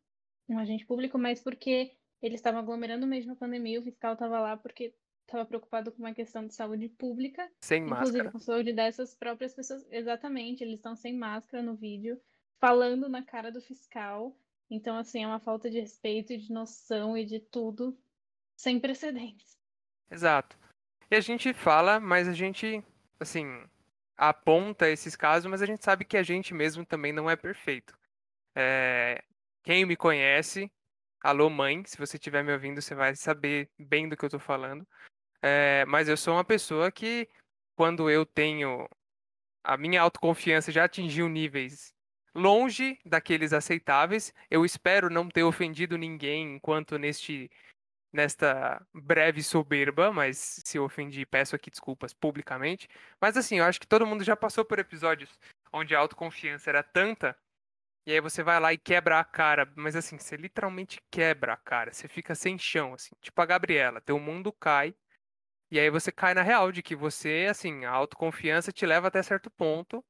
um 0.47 0.59
agente 0.59 0.85
público, 0.85 1.17
mas 1.17 1.41
porque 1.41 1.91
eles 2.21 2.39
estavam 2.39 2.59
aglomerando 2.59 3.07
mesmo 3.07 3.33
a 3.33 3.35
pandemia, 3.35 3.79
o 3.79 3.83
fiscal 3.83 4.13
estava 4.13 4.39
lá 4.39 4.55
porque 4.57 4.93
estava 5.27 5.45
preocupado 5.45 5.91
com 5.91 5.99
uma 5.99 6.13
questão 6.13 6.45
de 6.45 6.53
saúde 6.53 6.89
pública, 6.89 7.49
Sem 7.63 7.83
inclusive 7.83 8.05
máscara. 8.17 8.31
com 8.31 8.37
a 8.37 8.41
saúde 8.41 8.73
dessas 8.73 9.15
próprias 9.15 9.53
pessoas. 9.53 9.85
Exatamente, 9.91 10.63
eles 10.63 10.75
estão 10.75 10.95
sem 10.95 11.15
máscara 11.15 11.63
no 11.63 11.75
vídeo, 11.75 12.19
falando 12.59 13.07
na 13.09 13.23
cara 13.23 13.51
do 13.51 13.61
fiscal. 13.61 14.35
Então, 14.69 14.97
assim, 14.97 15.23
é 15.23 15.27
uma 15.27 15.39
falta 15.39 15.69
de 15.69 15.79
respeito 15.79 16.33
e 16.33 16.37
de 16.37 16.51
noção 16.51 17.17
e 17.17 17.25
de 17.25 17.39
tudo 17.39 17.97
sem 18.55 18.79
precedentes. 18.79 19.57
Exato. 20.11 20.57
E 21.09 21.15
a 21.15 21.21
gente 21.21 21.53
fala, 21.53 21.99
mas 21.99 22.27
a 22.27 22.33
gente, 22.33 22.83
assim, 23.19 23.45
aponta 24.19 24.89
esses 24.89 25.15
casos, 25.15 25.49
mas 25.49 25.61
a 25.61 25.65
gente 25.65 25.83
sabe 25.83 26.03
que 26.03 26.17
a 26.17 26.23
gente 26.23 26.53
mesmo 26.53 26.85
também 26.85 27.13
não 27.13 27.29
é 27.29 27.37
perfeito. 27.37 27.97
É, 28.53 29.23
Quem 29.63 29.85
me 29.85 29.95
conhece, 29.95 30.69
alô 31.23 31.49
mãe, 31.49 31.83
se 31.85 31.97
você 31.97 32.17
estiver 32.17 32.43
me 32.43 32.51
ouvindo, 32.51 32.81
você 32.81 32.93
vai 32.93 33.15
saber 33.15 33.69
bem 33.79 34.09
do 34.09 34.17
que 34.17 34.25
eu 34.25 34.29
tô 34.29 34.39
falando. 34.39 34.85
É, 35.41 35.85
Mas 35.85 36.09
eu 36.09 36.17
sou 36.17 36.33
uma 36.35 36.43
pessoa 36.43 36.91
que, 36.91 37.29
quando 37.75 38.09
eu 38.09 38.25
tenho. 38.25 38.87
A 39.63 39.77
minha 39.77 40.01
autoconfiança 40.01 40.71
já 40.71 40.85
atingiu 40.85 41.29
níveis 41.29 41.93
longe 42.35 42.99
daqueles 43.05 43.53
aceitáveis. 43.53 44.33
Eu 44.49 44.65
espero 44.65 45.09
não 45.09 45.29
ter 45.29 45.43
ofendido 45.43 45.97
ninguém 45.97 46.55
enquanto 46.55 46.97
neste 46.97 47.49
nesta 48.11 48.85
breve 48.93 49.43
soberba, 49.43 50.11
mas 50.11 50.61
se 50.65 50.77
eu 50.77 50.83
ofendi, 50.83 51.25
peço 51.25 51.55
aqui 51.55 51.69
desculpas 51.69 52.13
publicamente. 52.13 52.87
Mas 53.21 53.37
assim, 53.37 53.59
eu 53.59 53.65
acho 53.65 53.79
que 53.79 53.87
todo 53.87 54.05
mundo 54.05 54.23
já 54.23 54.35
passou 54.35 54.65
por 54.65 54.79
episódios 54.79 55.29
onde 55.71 55.95
a 55.95 55.99
autoconfiança 55.99 56.69
era 56.69 56.81
tanta, 56.81 57.37
e 58.05 58.11
aí 58.11 58.19
você 58.19 58.41
vai 58.41 58.59
lá 58.59 58.73
e 58.73 58.77
quebra 58.77 59.19
a 59.19 59.23
cara, 59.23 59.71
mas 59.75 59.95
assim, 59.95 60.17
você 60.17 60.35
literalmente 60.35 60.99
quebra 61.11 61.53
a 61.53 61.57
cara, 61.57 61.93
você 61.93 62.07
fica 62.07 62.33
sem 62.33 62.57
chão, 62.57 62.93
assim, 62.93 63.11
tipo 63.21 63.39
a 63.39 63.45
Gabriela, 63.45 64.01
teu 64.01 64.17
mundo 64.19 64.51
cai, 64.51 64.95
e 65.71 65.79
aí 65.79 65.91
você 65.91 66.11
cai 66.11 66.33
na 66.33 66.41
real 66.41 66.71
de 66.71 66.81
que 66.81 66.95
você, 66.95 67.47
assim, 67.47 67.85
a 67.85 67.91
autoconfiança 67.91 68.71
te 68.71 68.85
leva 68.87 69.07
até 69.07 69.21
certo 69.21 69.51
ponto, 69.51 70.03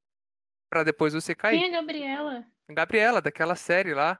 pra 0.70 0.84
depois 0.84 1.14
você 1.14 1.36
cair. 1.36 1.60
Quem 1.60 1.74
é 1.74 1.76
a 1.76 1.82
Gabriela? 1.82 2.46
Gabriela, 2.70 3.22
daquela 3.22 3.56
série 3.56 3.94
lá. 3.94 4.18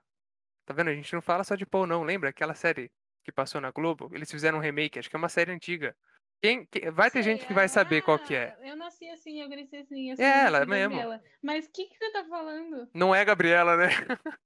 Tá 0.66 0.74
vendo? 0.74 0.90
A 0.90 0.94
gente 0.94 1.14
não 1.14 1.22
fala 1.22 1.44
só 1.44 1.56
de 1.56 1.66
Paul, 1.66 1.88
não. 1.88 2.04
Lembra 2.04 2.30
aquela 2.30 2.56
série 2.56 2.92
que 3.32 3.36
passou 3.36 3.62
na 3.62 3.72
Globo? 3.72 4.10
Eles 4.14 4.30
fizeram 4.30 4.58
um 4.58 4.62
remake, 4.62 5.00
acho 5.00 5.10
que 5.10 5.16
é 5.16 5.20
uma 5.20 5.30
série 5.30 5.52
antiga. 5.52 5.96
Quem, 6.42 6.66
que- 6.66 6.90
vai 6.92 7.12
ter 7.12 7.22
Sei, 7.24 7.34
gente 7.34 7.46
que 7.46 7.54
vai 7.54 7.68
saber 7.68 8.02
qual 8.02 8.18
que 8.18 8.34
é. 8.34 8.56
ah, 8.60 8.68
Eu 8.68 8.76
nasci 8.78 9.10
assim, 9.10 9.42
eu 9.42 9.50
cresci 9.50 9.78
assim, 9.78 10.12
eu 10.12 10.16
É 10.20 10.46
ela 10.46 10.60
Gabriela. 10.60 11.18
mesmo. 11.18 11.24
Mas 11.44 11.66
o 11.66 11.72
que, 11.72 11.86
que 11.88 11.98
você 11.98 12.12
tá 12.12 12.24
falando? 12.26 12.90
Não 12.94 13.14
é 13.14 13.24
Gabriela, 13.26 13.76
né? 13.76 13.88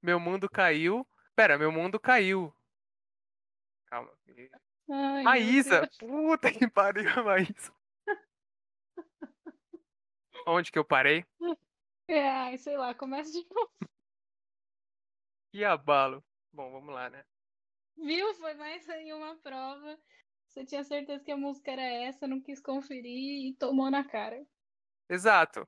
Meu 0.00 0.18
mundo 0.20 0.48
caiu. 0.48 1.06
Pera, 1.34 1.56
meu 1.56 1.72
mundo 1.72 1.98
caiu. 1.98 2.54
Calma. 3.86 4.12
Ai, 4.90 5.22
Maísa! 5.22 5.88
Puta 5.98 6.52
que 6.52 6.68
pariu, 6.68 7.08
a 7.10 7.22
Maísa. 7.24 7.72
Onde 10.46 10.70
que 10.72 10.78
eu 10.78 10.84
parei? 10.84 11.24
É, 12.08 12.56
sei 12.56 12.76
lá, 12.76 12.94
começa 12.94 13.30
de 13.30 13.46
novo. 13.48 13.70
E 15.54 15.64
abalo. 15.64 16.22
Bom, 16.52 16.70
vamos 16.72 16.94
lá, 16.94 17.08
né? 17.08 17.24
Viu? 17.96 18.34
Foi 18.34 18.54
mais 18.54 18.88
aí 18.88 19.12
uma 19.12 19.36
prova. 19.36 19.98
Você 20.46 20.64
tinha 20.64 20.84
certeza 20.84 21.24
que 21.24 21.32
a 21.32 21.36
música 21.36 21.70
era 21.70 21.82
essa, 21.82 22.26
não 22.26 22.40
quis 22.40 22.60
conferir 22.60 23.46
e 23.48 23.56
tomou 23.58 23.90
na 23.90 24.04
cara. 24.04 24.44
Exato. 25.08 25.66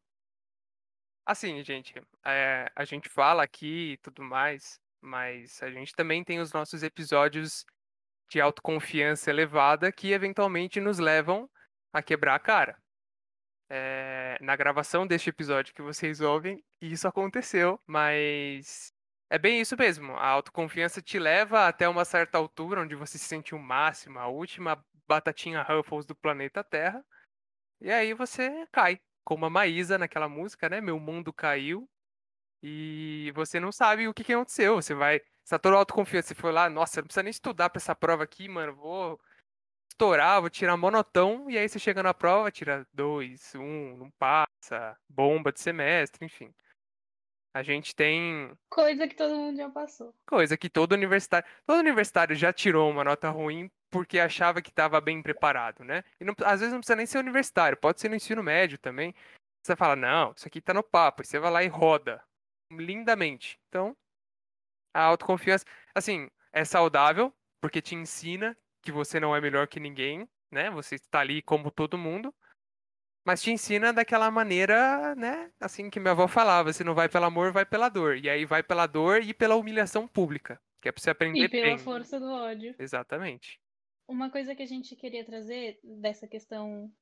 Assim, 1.26 1.62
gente, 1.64 1.94
é, 2.24 2.70
a 2.76 2.84
gente 2.84 3.08
fala 3.08 3.42
aqui 3.42 3.92
e 3.92 3.96
tudo 3.98 4.22
mais, 4.22 4.78
mas 5.00 5.62
a 5.62 5.70
gente 5.70 5.94
também 5.94 6.22
tem 6.22 6.38
os 6.38 6.52
nossos 6.52 6.82
episódios 6.82 7.64
de 8.30 8.40
autoconfiança 8.40 9.30
elevada 9.30 9.90
que 9.90 10.12
eventualmente 10.12 10.80
nos 10.80 10.98
levam 10.98 11.48
a 11.92 12.02
quebrar 12.02 12.34
a 12.34 12.40
cara. 12.40 12.76
É, 13.70 14.36
na 14.40 14.54
gravação 14.54 15.06
deste 15.06 15.30
episódio 15.30 15.74
que 15.74 15.82
vocês 15.82 16.20
ouvem, 16.20 16.62
isso 16.80 17.08
aconteceu, 17.08 17.80
mas 17.86 18.93
É 19.34 19.38
bem 19.38 19.60
isso 19.60 19.76
mesmo. 19.76 20.12
A 20.14 20.28
autoconfiança 20.28 21.02
te 21.02 21.18
leva 21.18 21.66
até 21.66 21.88
uma 21.88 22.04
certa 22.04 22.38
altura 22.38 22.82
onde 22.82 22.94
você 22.94 23.18
se 23.18 23.24
sente 23.24 23.52
o 23.52 23.58
máximo, 23.58 24.20
a 24.20 24.28
última 24.28 24.80
batatinha 25.08 25.60
Ruffles 25.60 26.06
do 26.06 26.14
planeta 26.14 26.62
Terra. 26.62 27.04
E 27.80 27.90
aí 27.90 28.14
você 28.14 28.64
cai, 28.70 29.00
como 29.24 29.44
a 29.44 29.50
Maísa 29.50 29.98
naquela 29.98 30.28
música, 30.28 30.68
né? 30.68 30.80
Meu 30.80 31.00
mundo 31.00 31.32
caiu. 31.32 31.90
E 32.62 33.32
você 33.34 33.58
não 33.58 33.72
sabe 33.72 34.06
o 34.06 34.14
que, 34.14 34.22
que 34.22 34.32
aconteceu. 34.32 34.76
Você 34.76 34.94
vai. 34.94 35.18
Você 35.42 35.50
tá 35.50 35.58
todo 35.58 35.76
autoconfiante. 35.78 36.28
Você 36.28 36.34
foi 36.36 36.52
lá, 36.52 36.70
nossa, 36.70 37.00
não 37.00 37.06
precisa 37.08 37.24
nem 37.24 37.30
estudar 37.32 37.70
pra 37.70 37.80
essa 37.80 37.96
prova 37.96 38.22
aqui, 38.22 38.48
mano. 38.48 38.72
Vou 38.76 39.20
estourar, 39.90 40.42
vou 40.42 40.48
tirar 40.48 40.76
monotão. 40.76 41.50
E 41.50 41.58
aí 41.58 41.68
você 41.68 41.80
chega 41.80 42.04
na 42.04 42.14
prova, 42.14 42.52
tira 42.52 42.86
dois, 42.92 43.52
um, 43.56 43.96
não 43.96 44.12
passa, 44.12 44.96
bomba 45.08 45.50
de 45.50 45.58
semestre, 45.60 46.24
enfim. 46.24 46.54
A 47.54 47.62
gente 47.62 47.94
tem 47.94 48.50
Coisa 48.68 49.06
que 49.06 49.14
todo 49.14 49.32
mundo 49.34 49.56
já 49.56 49.70
passou. 49.70 50.12
coisa 50.26 50.56
que 50.56 50.68
todo 50.68 50.92
universitário, 50.92 51.48
todo 51.64 51.78
universitário 51.78 52.34
já 52.34 52.52
tirou 52.52 52.90
uma 52.90 53.04
nota 53.04 53.30
ruim 53.30 53.70
porque 53.90 54.18
achava 54.18 54.60
que 54.60 54.70
estava 54.70 55.00
bem 55.00 55.22
preparado, 55.22 55.84
né? 55.84 56.02
E 56.20 56.24
não- 56.24 56.34
às 56.44 56.58
vezes 56.58 56.72
não 56.72 56.80
precisa 56.80 56.96
nem 56.96 57.06
ser 57.06 57.18
universitário, 57.18 57.76
pode 57.76 58.00
ser 58.00 58.08
no 58.08 58.16
ensino 58.16 58.42
médio 58.42 58.76
também. 58.76 59.14
Você 59.62 59.76
fala, 59.76 59.94
não, 59.94 60.34
isso 60.36 60.48
aqui 60.48 60.60
tá 60.60 60.74
no 60.74 60.82
papo, 60.82 61.22
e 61.22 61.24
você 61.24 61.38
vai 61.38 61.50
lá 61.50 61.62
e 61.62 61.68
roda 61.68 62.20
lindamente. 62.72 63.58
Então, 63.68 63.96
a 64.92 65.02
autoconfiança, 65.04 65.64
assim, 65.94 66.28
é 66.52 66.64
saudável 66.64 67.32
porque 67.60 67.80
te 67.80 67.94
ensina 67.94 68.56
que 68.82 68.92
você 68.92 69.18
não 69.20 69.34
é 69.34 69.40
melhor 69.40 69.66
que 69.68 69.80
ninguém, 69.80 70.28
né? 70.50 70.70
Você 70.70 70.96
está 70.96 71.20
ali 71.20 71.40
como 71.40 71.70
todo 71.70 71.96
mundo. 71.96 72.34
Mas 73.24 73.42
te 73.42 73.50
ensina 73.50 73.92
daquela 73.92 74.30
maneira, 74.30 75.14
né? 75.14 75.50
Assim 75.60 75.88
que 75.88 75.98
minha 75.98 76.12
avó 76.12 76.28
falava, 76.28 76.72
se 76.72 76.84
não 76.84 76.94
vai 76.94 77.08
pelo 77.08 77.24
amor, 77.24 77.52
vai 77.52 77.64
pela 77.64 77.88
dor. 77.88 78.18
E 78.18 78.28
aí 78.28 78.44
vai 78.44 78.62
pela 78.62 78.86
dor 78.86 79.22
e 79.22 79.32
pela 79.32 79.56
humilhação 79.56 80.06
pública, 80.06 80.60
que 80.80 80.88
é 80.88 80.92
pra 80.92 81.00
você 81.02 81.10
aprender 81.10 81.44
E 81.44 81.48
pela 81.48 81.64
bem. 81.64 81.78
força 81.78 82.20
do 82.20 82.26
ódio. 82.30 82.74
Exatamente. 82.78 83.58
Uma 84.06 84.30
coisa 84.30 84.54
que 84.54 84.62
a 84.62 84.66
gente 84.66 84.94
queria 84.94 85.24
trazer 85.24 85.78
dessa 85.82 86.28
questão 86.28 86.92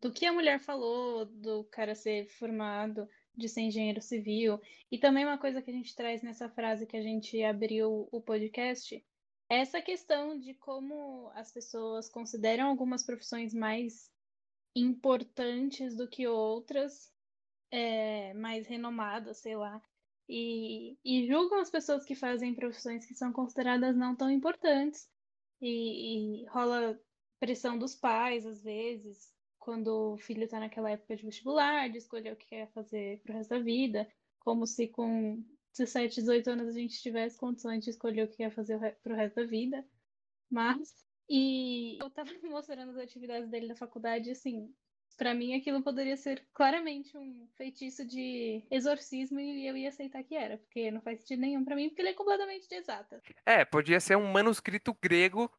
do 0.00 0.12
que 0.12 0.24
a 0.26 0.32
mulher 0.32 0.60
falou, 0.60 1.24
do 1.24 1.64
cara 1.64 1.94
ser 1.94 2.28
formado, 2.28 3.08
de 3.34 3.48
ser 3.48 3.62
engenheiro 3.62 4.00
civil, 4.00 4.60
e 4.90 4.98
também 4.98 5.24
uma 5.24 5.38
coisa 5.38 5.60
que 5.60 5.70
a 5.70 5.74
gente 5.74 5.96
traz 5.96 6.22
nessa 6.22 6.48
frase 6.48 6.86
que 6.86 6.96
a 6.96 7.02
gente 7.02 7.42
abriu 7.42 8.08
o 8.12 8.20
podcast, 8.20 9.04
essa 9.48 9.80
questão 9.80 10.38
de 10.38 10.54
como 10.54 11.30
as 11.34 11.52
pessoas 11.52 12.08
consideram 12.08 12.68
algumas 12.68 13.04
profissões 13.04 13.52
mais 13.54 14.10
importantes 14.76 15.96
do 15.96 16.06
que 16.06 16.26
outras, 16.28 17.10
é, 17.70 18.34
mais 18.34 18.66
renomadas, 18.66 19.38
sei 19.38 19.56
lá, 19.56 19.82
e, 20.28 20.98
e 21.04 21.26
julgam 21.26 21.60
as 21.60 21.70
pessoas 21.70 22.04
que 22.04 22.14
fazem 22.14 22.54
profissões 22.54 23.06
que 23.06 23.14
são 23.14 23.32
consideradas 23.32 23.96
não 23.96 24.14
tão 24.14 24.30
importantes. 24.30 25.08
E, 25.60 26.42
e 26.42 26.46
rola 26.46 27.00
pressão 27.40 27.78
dos 27.78 27.94
pais, 27.94 28.44
às 28.44 28.62
vezes, 28.62 29.32
quando 29.58 30.14
o 30.14 30.18
filho 30.18 30.44
está 30.44 30.60
naquela 30.60 30.90
época 30.90 31.16
de 31.16 31.24
vestibular, 31.24 31.88
de 31.88 31.98
escolher 31.98 32.32
o 32.32 32.36
que 32.36 32.46
quer 32.46 32.70
fazer 32.72 33.20
pro 33.22 33.32
resto 33.32 33.50
da 33.50 33.58
vida, 33.58 34.06
como 34.40 34.66
se 34.66 34.88
com 34.88 35.42
17, 35.76 36.16
18 36.16 36.50
anos 36.50 36.68
a 36.68 36.72
gente 36.72 37.00
tivesse 37.00 37.38
condições 37.38 37.84
de 37.84 37.90
escolher 37.90 38.24
o 38.24 38.28
que 38.28 38.36
quer 38.36 38.50
fazer 38.50 38.96
pro 39.02 39.14
resto 39.14 39.36
da 39.36 39.44
vida. 39.44 39.86
Mas, 40.50 41.05
e 41.28 41.98
eu 42.00 42.10
tava 42.10 42.30
mostrando 42.44 42.90
as 42.90 42.98
atividades 42.98 43.48
dele 43.48 43.68
na 43.68 43.76
faculdade, 43.76 44.30
assim, 44.30 44.72
pra 45.16 45.34
mim 45.34 45.54
aquilo 45.54 45.82
poderia 45.82 46.16
ser 46.16 46.46
claramente 46.52 47.16
um 47.16 47.48
feitiço 47.56 48.06
de 48.06 48.62
exorcismo 48.70 49.40
e 49.40 49.66
eu 49.66 49.76
ia 49.76 49.88
aceitar 49.88 50.22
que 50.22 50.34
era, 50.34 50.58
porque 50.58 50.90
não 50.90 51.00
faz 51.00 51.20
sentido 51.20 51.40
nenhum 51.40 51.64
pra 51.64 51.76
mim, 51.76 51.88
porque 51.88 52.02
ele 52.02 52.10
é 52.10 52.14
completamente 52.14 52.68
de 52.68 52.74
exata. 52.74 53.20
É, 53.44 53.64
podia 53.64 54.00
ser 54.00 54.16
um 54.16 54.30
manuscrito 54.30 54.96
grego 55.02 55.50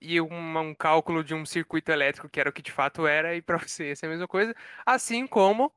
e 0.00 0.20
um, 0.20 0.58
um 0.58 0.74
cálculo 0.74 1.22
de 1.22 1.34
um 1.34 1.44
circuito 1.44 1.92
elétrico, 1.92 2.28
que 2.28 2.40
era 2.40 2.48
o 2.48 2.52
que 2.52 2.62
de 2.62 2.72
fato 2.72 3.06
era, 3.06 3.36
e 3.36 3.42
pra 3.42 3.58
você 3.68 3.88
ia 3.88 3.96
ser 3.96 4.06
a 4.06 4.10
mesma 4.10 4.26
coisa. 4.26 4.54
Assim 4.86 5.26
como 5.26 5.72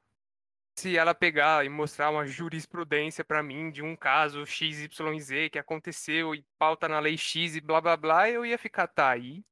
se 0.76 0.98
ela 0.98 1.14
pegar 1.14 1.66
e 1.66 1.70
mostrar 1.70 2.10
uma 2.10 2.26
jurisprudência 2.26 3.24
pra 3.24 3.44
mim 3.44 3.72
de 3.72 3.82
um 3.82 3.96
caso 3.96 4.46
XYZ 4.46 5.50
que 5.52 5.60
aconteceu 5.60 6.34
e 6.34 6.46
pauta 6.58 6.88
na 6.88 7.00
lei 7.00 7.18
X 7.18 7.56
e 7.56 7.62
blá 7.62 7.80
blá 7.80 7.96
blá, 7.96 8.30
eu 8.30 8.46
ia 8.46 8.58
ficar, 8.58 8.88
tá 8.88 9.10
aí, 9.10 9.44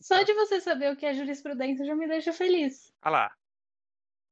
Só 0.00 0.22
de 0.22 0.34
você 0.34 0.60
saber 0.60 0.92
o 0.92 0.96
que 0.96 1.06
é 1.06 1.14
jurisprudência 1.14 1.84
já 1.84 1.94
me 1.94 2.06
deixa 2.08 2.32
feliz. 2.32 2.92
ah 3.00 3.10
lá. 3.10 3.32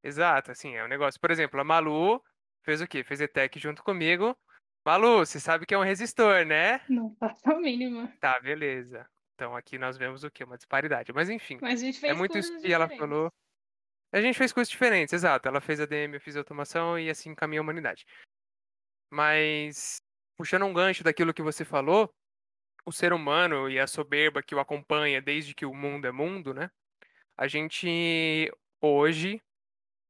Exato, 0.03 0.51
assim, 0.51 0.75
é 0.75 0.85
um 0.85 0.89
negócio. 0.89 1.21
Por 1.21 1.31
exemplo, 1.31 1.61
a 1.61 1.65
Malu 1.65 2.23
fez 2.63 2.81
o 2.81 2.87
quê? 2.87 3.05
Fez 3.05 3.21
ETEC 3.21 3.59
junto 3.59 3.83
comigo. 3.83 4.37
Malu, 4.85 5.19
você 5.19 5.39
sabe 5.39 5.67
que 5.67 5.75
é 5.75 5.79
um 5.79 5.85
resistor, 5.85 6.47
né? 6.47 6.81
Não 6.89 7.15
faço 7.17 7.49
a 7.51 7.61
mínima. 7.61 8.11
Tá, 8.19 8.41
beleza. 8.41 9.07
Então 9.35 9.55
aqui 9.55 9.79
nós 9.79 9.97
vemos 9.97 10.25
o 10.25 10.31
quê? 10.31 10.43
Uma 10.43 10.57
disparidade. 10.57 11.13
Mas 11.13 11.29
enfim, 11.29 11.59
Mas 11.61 11.81
a 11.83 11.85
gente 11.85 12.01
fez 12.01 12.13
é 12.13 12.17
muito 12.17 12.37
isso 12.37 12.59
que 12.61 12.73
ela 12.73 12.89
falou. 12.89 13.31
A 14.13 14.21
gente 14.21 14.37
fez 14.37 14.53
coisas 14.53 14.71
diferentes, 14.71 15.13
exato. 15.13 15.49
Ela 15.49 15.61
fez 15.61 15.81
ADM, 15.81 16.15
eu 16.15 16.21
fiz 16.21 16.37
automação 16.37 16.99
e 16.99 17.09
assim 17.09 17.35
caminha 17.35 17.61
a 17.61 17.63
humanidade. 17.63 18.05
Mas, 19.11 20.03
puxando 20.37 20.65
um 20.65 20.73
gancho 20.73 21.05
daquilo 21.05 21.35
que 21.35 21.43
você 21.43 21.65
falou, 21.65 22.13
o 22.85 22.93
ser 22.93 23.13
humano 23.13 23.69
e 23.69 23.79
a 23.79 23.87
soberba 23.87 24.43
que 24.43 24.55
o 24.55 24.61
acompanha 24.61 25.21
desde 25.21 25.55
que 25.55 25.65
o 25.65 25.75
mundo 25.75 26.07
é 26.07 26.13
mundo, 26.13 26.53
né? 26.55 26.71
A 27.37 27.47
gente 27.47 28.51
hoje 28.81 29.41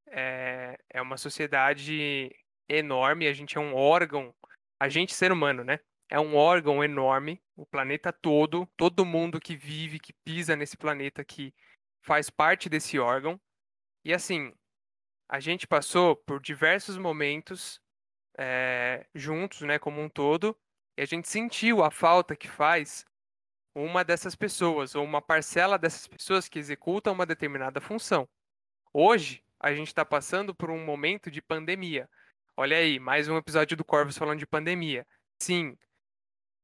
é, 0.09 0.79
é 0.91 1.03
uma 1.03 1.17
sociedade 1.17 2.35
enorme, 2.69 3.27
a 3.27 3.33
gente 3.33 3.57
é 3.57 3.61
um 3.61 3.75
órgão, 3.75 4.35
a 4.79 4.89
gente, 4.89 5.15
ser 5.15 5.33
humano, 5.33 5.65
né? 5.65 5.81
É 6.09 6.19
um 6.19 6.35
órgão 6.35 6.83
enorme, 6.83 7.41
o 7.57 7.65
planeta 7.65 8.13
todo, 8.13 8.67
todo 8.77 9.05
mundo 9.05 9.41
que 9.41 9.57
vive, 9.57 10.01
que 10.01 10.13
pisa 10.25 10.57
nesse 10.57 10.77
planeta 10.77 11.25
que 11.25 11.55
faz 12.03 12.31
parte 12.31 12.69
desse 12.69 12.99
órgão. 12.99 13.41
E 14.05 14.15
assim, 14.15 14.55
a 15.29 15.41
gente 15.41 15.67
passou 15.67 16.17
por 16.17 16.41
diversos 16.41 16.97
momentos 16.97 17.81
eh, 18.39 19.07
juntos, 19.15 19.61
né, 19.63 19.79
como 19.79 20.01
um 20.01 20.09
todo, 20.09 20.57
e 20.97 21.03
a 21.03 21.07
gente 21.07 21.29
sentiu 21.29 21.85
a 21.85 21.91
falta 21.91 22.35
que 22.35 22.49
faz 22.49 23.05
uma 23.75 24.05
dessas 24.05 24.35
pessoas, 24.35 24.95
ou 24.95 25.05
uma 25.05 25.23
parcela 25.23 25.79
dessas 25.79 26.07
pessoas 26.07 26.49
que 26.49 26.59
executam 26.59 27.13
uma 27.13 27.27
determinada 27.27 27.81
função. 27.81 28.29
Hoje, 28.93 29.45
a 29.59 29.73
gente 29.75 29.89
está 29.89 30.05
passando 30.05 30.55
por 30.55 30.71
um 30.71 30.85
momento 30.85 31.31
de 31.31 31.43
pandemia. 31.43 32.09
Olha 32.57 32.77
aí, 32.77 32.99
mais 32.99 33.29
um 33.29 33.37
episódio 33.37 33.77
do 33.77 33.85
Corvus 33.85 34.19
falando 34.19 34.39
de 34.39 34.47
pandemia. 34.47 35.07
Sim, 35.39 35.77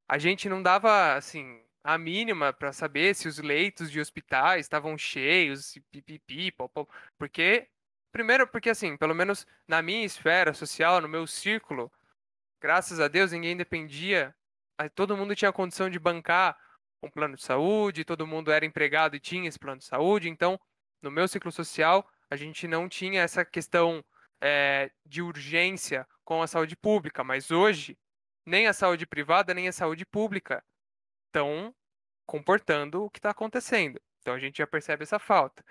a 0.09 0.19
gente 0.19 0.49
não 0.49 0.63
dava, 0.63 1.15
assim, 1.15 1.63
a 1.87 1.97
mínima 1.97 2.53
para 2.53 2.73
saber 2.73 3.15
se 3.15 3.29
os 3.29 3.39
leitos 3.39 3.93
de 3.93 4.01
hospitais 4.01 4.67
estavam 4.67 4.99
cheios, 4.99 5.79
pipipi, 5.93 6.53
porque, 7.17 7.69
primeiro, 8.11 8.45
porque 8.49 8.71
assim, 8.71 8.97
pelo 8.97 9.15
menos 9.15 9.47
na 9.69 9.81
minha 9.81 10.05
esfera 10.05 10.53
social, 10.53 11.01
no 11.01 11.07
meu 11.07 11.29
círculo, 11.29 11.91
graças 12.61 12.99
a 12.99 13.07
Deus, 13.07 13.31
ninguém 13.31 13.57
dependia, 13.57 14.35
todo 14.97 15.17
mundo 15.17 15.37
tinha 15.37 15.53
condição 15.53 15.89
de 15.89 15.97
bancar 16.01 16.59
um 17.01 17.09
plano 17.09 17.37
de 17.37 17.43
saúde, 17.45 18.05
todo 18.05 18.27
mundo 18.27 18.51
era 18.51 18.67
empregado 18.67 19.15
e 19.15 19.21
tinha 19.21 19.49
esse 19.49 19.59
plano 19.59 19.79
de 19.79 19.85
saúde, 19.85 20.29
então, 20.29 20.59
no 21.01 21.09
meu 21.09 21.29
ciclo 21.29 21.53
social, 21.53 22.05
a 22.29 22.35
gente 22.35 22.67
não 22.67 22.89
tinha 22.89 23.23
essa 23.23 23.45
questão 23.45 24.05
eh, 24.41 24.91
de 25.05 25.23
urgência 25.23 26.05
com 26.25 26.43
a 26.43 26.49
saúde 26.49 26.75
pública, 26.75 27.23
mas 27.23 27.53
hoje, 27.53 27.97
nem 28.45 28.67
a 28.67 28.73
saúde 28.73 29.07
privada, 29.07 29.55
nem 29.55 29.69
a 29.69 29.73
saúde 29.73 30.05
pública 30.05 30.65
estão 31.27 31.75
comportando 32.27 33.05
o 33.05 33.11
que 33.11 33.19
está 33.19 33.31
acontecendo. 33.31 34.01
Então 34.21 34.35
a 34.35 34.39
gente 34.39 34.59
já 34.59 34.67
percebe 34.67 35.03
essa 35.03 35.19
falta. 35.19 35.65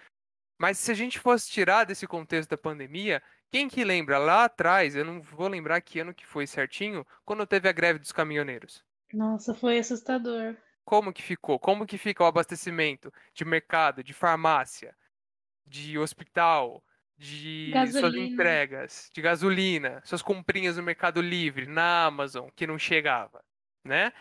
Mas 0.58 0.78
se 0.78 0.92
a 0.92 0.96
gente 0.96 1.20
fosse 1.20 1.50
tirar 1.50 1.84
desse 1.84 2.08
contexto 2.08 2.50
da 2.50 2.58
pandemia, 2.58 3.22
quem 3.52 3.68
que 3.68 3.84
lembra 3.84 4.18
lá 4.18 4.46
atrás, 4.46 4.96
eu 4.96 5.04
não 5.04 5.22
vou 5.22 5.48
lembrar 5.48 5.82
que 5.82 6.00
ano 6.00 6.14
que 6.14 6.26
foi 6.26 6.48
certinho, 6.48 7.06
quando 7.26 7.46
teve 7.46 7.68
a 7.68 7.74
greve 7.74 8.00
dos 8.00 8.12
caminhoneiros? 8.12 8.84
Nossa, 9.14 9.54
foi 9.54 9.78
assustador. 9.78 10.56
Como 10.86 11.12
que 11.12 11.22
ficou? 11.22 11.60
Como 11.60 11.86
que 11.86 11.98
fica 11.98 12.24
o 12.24 12.28
abastecimento 12.28 13.12
de 13.34 13.44
mercado, 13.44 14.04
de 14.04 14.14
farmácia, 14.14 14.96
de 15.66 15.98
hospital, 15.98 16.84
de 17.18 17.72
suas 17.72 17.94
Gasolina. 17.94 18.26
entregas, 18.28 19.10
de 19.14 19.22
gasolina, 19.22 20.02
suas 20.06 20.22
comprinhas 20.22 20.78
no 20.78 20.84
Mercado 20.84 21.22
Livre, 21.22 21.66
na 21.66 22.06
Amazon, 22.06 22.50
que 22.56 22.68
não 22.68 22.78
chegava, 22.78 23.44
né? 23.84 24.12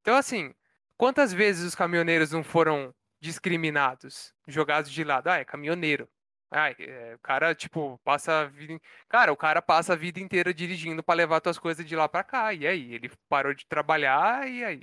Então, 0.00 0.16
assim, 0.16 0.54
quantas 1.00 1.32
vezes 1.32 1.64
os 1.64 1.74
caminhoneiros 1.74 2.30
não 2.30 2.44
foram 2.44 2.94
discriminados, 3.22 4.34
jogados 4.46 4.90
de 4.90 5.02
lado? 5.02 5.28
Ah, 5.28 5.38
é 5.38 5.44
caminhoneiro. 5.46 6.06
Ai, 6.52 6.76
é, 6.78 7.14
o 7.14 7.18
cara, 7.20 7.54
tipo, 7.54 7.98
passa 8.04 8.40
a 8.40 8.44
vida. 8.44 8.78
Cara, 9.08 9.32
o 9.32 9.36
cara 9.36 9.62
passa 9.62 9.94
a 9.94 9.96
vida 9.96 10.20
inteira 10.20 10.52
dirigindo 10.52 11.02
pra 11.02 11.14
levar 11.14 11.40
tuas 11.40 11.58
coisas 11.58 11.86
de 11.86 11.96
lá 11.96 12.06
pra 12.06 12.22
cá. 12.22 12.52
E 12.52 12.66
aí? 12.66 12.92
Ele 12.92 13.10
parou 13.30 13.54
de 13.54 13.64
trabalhar, 13.66 14.46
e 14.46 14.62
aí? 14.62 14.82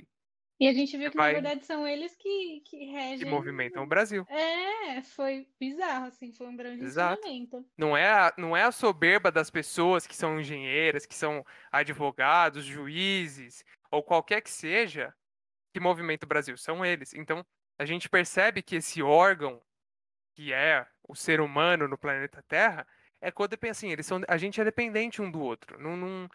E 0.60 0.66
a 0.66 0.72
gente 0.72 0.96
viu 0.96 1.08
que, 1.08 1.16
na 1.16 1.22
vai- 1.22 1.34
verdade, 1.34 1.64
são 1.64 1.86
eles 1.86 2.16
que, 2.16 2.62
que 2.64 2.78
que 2.78 2.84
regem. 2.86 3.30
movimentam 3.30 3.84
o 3.84 3.86
Brasil. 3.86 4.26
É, 4.28 5.00
foi 5.02 5.46
bizarro, 5.60 6.06
assim, 6.06 6.32
foi 6.32 6.48
um 6.48 6.56
grande 6.56 6.82
Exato. 6.82 7.20
ensinamento. 7.20 7.64
Não 7.76 7.96
é, 7.96 8.08
a, 8.08 8.34
não 8.36 8.56
é 8.56 8.64
a 8.64 8.72
soberba 8.72 9.30
das 9.30 9.50
pessoas 9.50 10.04
que 10.04 10.16
são 10.16 10.40
engenheiras, 10.40 11.06
que 11.06 11.14
são 11.14 11.46
advogados, 11.70 12.64
juízes, 12.64 13.62
ou 13.88 14.02
qualquer 14.02 14.40
que 14.40 14.50
seja, 14.50 15.14
que 15.72 15.80
movimenta 15.80 16.24
o 16.26 16.28
Brasil. 16.28 16.56
São 16.56 16.84
eles. 16.84 17.14
Então, 17.14 17.44
a 17.78 17.84
gente 17.84 18.08
percebe 18.08 18.62
que 18.62 18.76
esse 18.76 19.02
órgão, 19.02 19.62
que 20.34 20.52
é 20.52 20.86
o 21.08 21.14
ser 21.14 21.40
humano 21.40 21.88
no 21.88 21.98
planeta 21.98 22.42
Terra, 22.48 22.86
é 23.20 23.30
codependente. 23.30 23.78
Assim, 23.78 23.92
eles 23.92 24.06
são, 24.06 24.20
a 24.28 24.36
gente 24.36 24.60
é 24.60 24.64
dependente 24.64 25.22
um 25.22 25.30
do 25.30 25.40
outro. 25.40 25.78
Não, 25.80 25.96
não- 25.96 26.28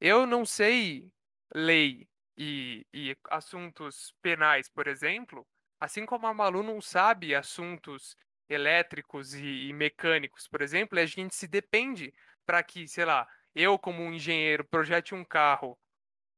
eu 0.00 0.26
não 0.26 0.44
sei 0.44 1.10
lei 1.54 2.08
e, 2.36 2.86
e 2.92 3.16
assuntos 3.30 4.14
penais, 4.20 4.68
por 4.68 4.86
exemplo, 4.86 5.46
assim 5.80 6.04
como 6.04 6.26
a 6.26 6.34
Malu 6.34 6.62
não 6.62 6.80
sabe 6.80 7.34
assuntos 7.34 8.16
elétricos 8.48 9.34
e, 9.34 9.68
e 9.68 9.72
mecânicos, 9.72 10.46
por 10.48 10.60
exemplo, 10.60 10.98
a 10.98 11.06
gente 11.06 11.34
se 11.34 11.46
depende 11.46 12.12
para 12.44 12.62
que, 12.62 12.86
sei 12.86 13.04
lá, 13.04 13.26
eu 13.54 13.78
como 13.78 14.02
um 14.02 14.12
engenheiro 14.12 14.64
projete 14.64 15.14
um 15.14 15.24
carro 15.24 15.78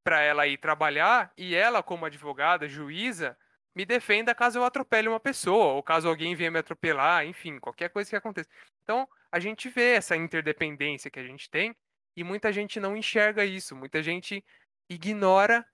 para 0.06 0.20
ela 0.20 0.46
ir 0.46 0.56
trabalhar 0.56 1.32
e 1.36 1.52
ela 1.52 1.82
como 1.82 2.06
advogada, 2.06 2.68
juíza, 2.68 3.36
me 3.74 3.84
defenda 3.84 4.32
caso 4.36 4.60
eu 4.60 4.64
atropele 4.64 5.08
uma 5.08 5.18
pessoa 5.18 5.72
ou 5.72 5.82
caso 5.82 6.08
alguém 6.08 6.32
venha 6.36 6.48
me 6.48 6.60
atropelar, 6.60 7.26
enfim, 7.26 7.58
qualquer 7.58 7.90
coisa 7.90 8.08
que 8.08 8.14
aconteça. 8.14 8.48
Então, 8.84 9.08
a 9.32 9.40
gente 9.40 9.68
vê 9.68 9.94
essa 9.94 10.14
interdependência 10.16 11.10
que 11.10 11.18
a 11.18 11.24
gente 11.24 11.50
tem 11.50 11.74
e 12.16 12.22
muita 12.22 12.52
gente 12.52 12.78
não 12.78 12.96
enxerga 12.96 13.44
isso, 13.44 13.74
muita 13.74 14.00
gente 14.00 14.44
ignora, 14.88 15.66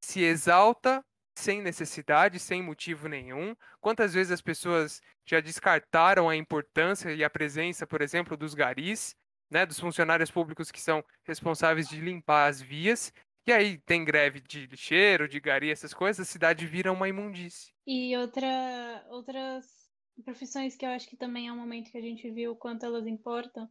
se 0.00 0.22
exalta 0.22 1.04
sem 1.36 1.60
necessidade, 1.60 2.38
sem 2.38 2.62
motivo 2.62 3.08
nenhum. 3.08 3.52
Quantas 3.80 4.14
vezes 4.14 4.30
as 4.30 4.40
pessoas 4.40 5.02
já 5.26 5.40
descartaram 5.40 6.28
a 6.28 6.36
importância 6.36 7.12
e 7.12 7.24
a 7.24 7.30
presença, 7.30 7.84
por 7.84 8.00
exemplo, 8.00 8.36
dos 8.36 8.54
garis, 8.54 9.16
né, 9.50 9.66
dos 9.66 9.80
funcionários 9.80 10.30
públicos 10.30 10.70
que 10.70 10.80
são 10.80 11.04
responsáveis 11.24 11.88
de 11.88 12.00
limpar 12.00 12.46
as 12.46 12.62
vias, 12.62 13.12
e 13.46 13.52
aí 13.52 13.78
tem 13.78 14.04
greve 14.04 14.40
de 14.40 14.66
lixeiro, 14.66 15.28
de 15.28 15.40
gari, 15.40 15.70
essas 15.70 15.92
coisas, 15.92 16.28
a 16.28 16.30
cidade 16.30 16.66
vira 16.66 16.92
uma 16.92 17.08
imundície. 17.08 17.72
E 17.86 18.16
outra, 18.16 19.04
outras 19.10 19.66
profissões 20.24 20.76
que 20.76 20.84
eu 20.84 20.90
acho 20.90 21.08
que 21.08 21.16
também 21.16 21.48
é 21.48 21.52
um 21.52 21.56
momento 21.56 21.90
que 21.90 21.98
a 21.98 22.02
gente 22.02 22.30
viu 22.30 22.54
quanto 22.54 22.86
elas 22.86 23.06
importam 23.06 23.68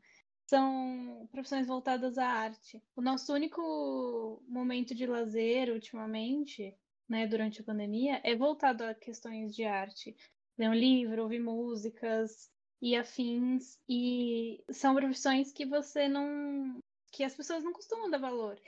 são 0.52 1.30
profissões 1.32 1.66
voltadas 1.66 2.18
à 2.18 2.28
arte. 2.28 2.84
O 2.94 3.02
nosso 3.02 3.34
único 3.34 4.44
momento 4.50 4.94
de 4.94 5.06
lazer 5.06 5.72
ultimamente, 5.72 6.76
né, 7.08 7.26
durante 7.26 7.62
a 7.62 7.64
pandemia, 7.64 8.20
é 8.22 8.36
voltado 8.36 8.84
a 8.84 8.94
questões 8.94 9.56
de 9.56 9.64
arte. 9.64 10.14
Ler 10.58 10.70
um 10.70 10.74
livro, 10.74 11.24
ouvir 11.24 11.40
músicas 11.40 12.52
e 12.82 12.98
afins. 12.98 13.80
E 13.88 14.62
são 14.70 14.94
profissões 14.94 15.54
que 15.54 15.66
você 15.66 16.10
não. 16.10 16.82
que 17.14 17.24
as 17.24 17.34
pessoas 17.34 17.64
não 17.64 17.72
costumam 17.72 18.10
dar 18.10 18.18
valor. 18.18 18.60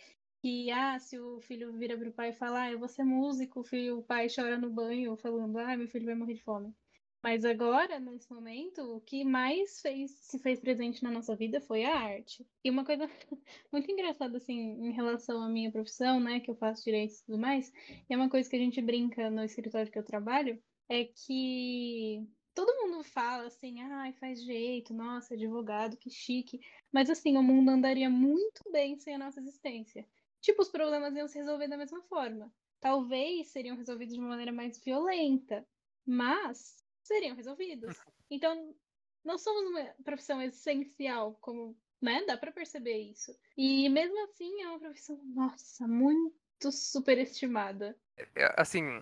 Que, 0.44 0.70
ah, 0.72 1.00
se 1.00 1.18
o 1.18 1.40
filho 1.40 1.72
vira 1.74 1.98
pro 1.98 2.12
pai 2.12 2.32
e 2.32 2.34
fala, 2.34 2.64
ah, 2.64 2.72
eu 2.72 2.78
vou 2.78 2.90
ser 2.90 3.06
músico, 3.06 3.62
o, 3.62 3.64
filho, 3.64 4.00
o 4.00 4.04
pai 4.04 4.28
chora 4.28 4.58
no 4.58 4.70
banho 4.70 5.16
falando, 5.16 5.58
ah, 5.58 5.78
meu 5.78 5.88
filho 5.88 6.06
vai 6.06 6.16
morrer 6.16 6.34
de 6.34 6.44
fome. 6.44 6.76
Mas 7.24 7.46
agora, 7.46 7.98
nesse 7.98 8.30
momento, 8.30 8.82
o 8.98 9.00
que 9.00 9.24
mais 9.24 9.80
fez, 9.80 10.12
se 10.12 10.38
fez 10.40 10.60
presente 10.60 11.02
na 11.02 11.10
nossa 11.10 11.34
vida 11.34 11.62
foi 11.62 11.86
a 11.86 11.96
arte. 11.96 12.46
E 12.62 12.70
uma 12.70 12.84
coisa 12.84 13.08
muito 13.72 13.90
engraçada, 13.90 14.36
assim, 14.38 14.60
em 14.86 14.92
relação 14.92 15.42
à 15.42 15.48
minha 15.48 15.72
profissão, 15.72 16.20
né, 16.20 16.42
que 16.42 16.52
eu 16.52 16.56
faço 16.58 16.84
direito 16.84 17.14
e 17.14 17.26
tudo 17.26 17.38
mais, 17.40 17.72
é 18.10 18.18
uma 18.18 18.30
coisa 18.30 18.50
que 18.50 18.58
a 18.58 18.60
gente 18.60 18.82
brinca 18.82 19.30
no 19.30 19.46
escritório 19.46 19.90
que 19.90 19.98
eu 19.98 20.04
trabalho, 20.04 20.62
é 20.90 21.06
que 21.06 22.28
todo 22.54 22.76
mundo 22.82 23.02
fala 23.06 23.48
assim, 23.48 23.82
ai, 23.82 24.12
faz 24.14 24.44
jeito, 24.44 24.94
nossa, 24.94 25.36
advogado, 25.36 25.96
que 25.96 26.10
chique. 26.10 26.60
Mas 26.92 27.10
assim, 27.10 27.38
o 27.38 27.44
mundo 27.44 27.70
andaria 27.70 28.10
muito 28.10 28.62
bem 28.74 28.98
sem 28.98 29.16
a 29.16 29.18
nossa 29.18 29.40
existência. 29.40 30.06
Tipo, 30.44 30.62
os 30.62 30.70
problemas 30.70 31.16
iam 31.16 31.28
se 31.28 31.38
resolver 31.40 31.70
da 31.70 31.78
mesma 31.78 32.02
forma. 32.04 32.54
Talvez 32.82 33.48
seriam 33.48 33.78
resolvidos 33.78 34.14
de 34.14 34.20
uma 34.20 34.28
maneira 34.28 34.52
mais 34.52 34.78
violenta, 34.84 35.66
mas 36.06 36.84
seriam 37.02 37.34
resolvidos. 37.34 37.98
Então, 38.30 38.76
não 39.24 39.38
somos 39.38 39.64
uma 39.72 39.86
profissão 40.04 40.42
essencial, 40.42 41.38
como, 41.40 41.78
né? 42.02 42.26
Dá 42.26 42.38
para 42.38 42.52
perceber 42.52 42.98
isso. 42.98 43.34
E 43.56 43.88
mesmo 43.88 44.22
assim, 44.26 44.62
é 44.62 44.68
uma 44.68 44.80
profissão, 44.80 45.18
nossa, 45.34 45.88
muito 45.88 46.70
superestimada. 46.74 47.98
É, 48.36 48.54
Assim, 48.58 49.02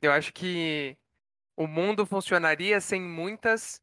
eu 0.00 0.10
acho 0.10 0.32
que 0.32 0.96
o 1.54 1.66
mundo 1.66 2.06
funcionaria 2.06 2.80
sem 2.80 3.02
muitas 3.02 3.78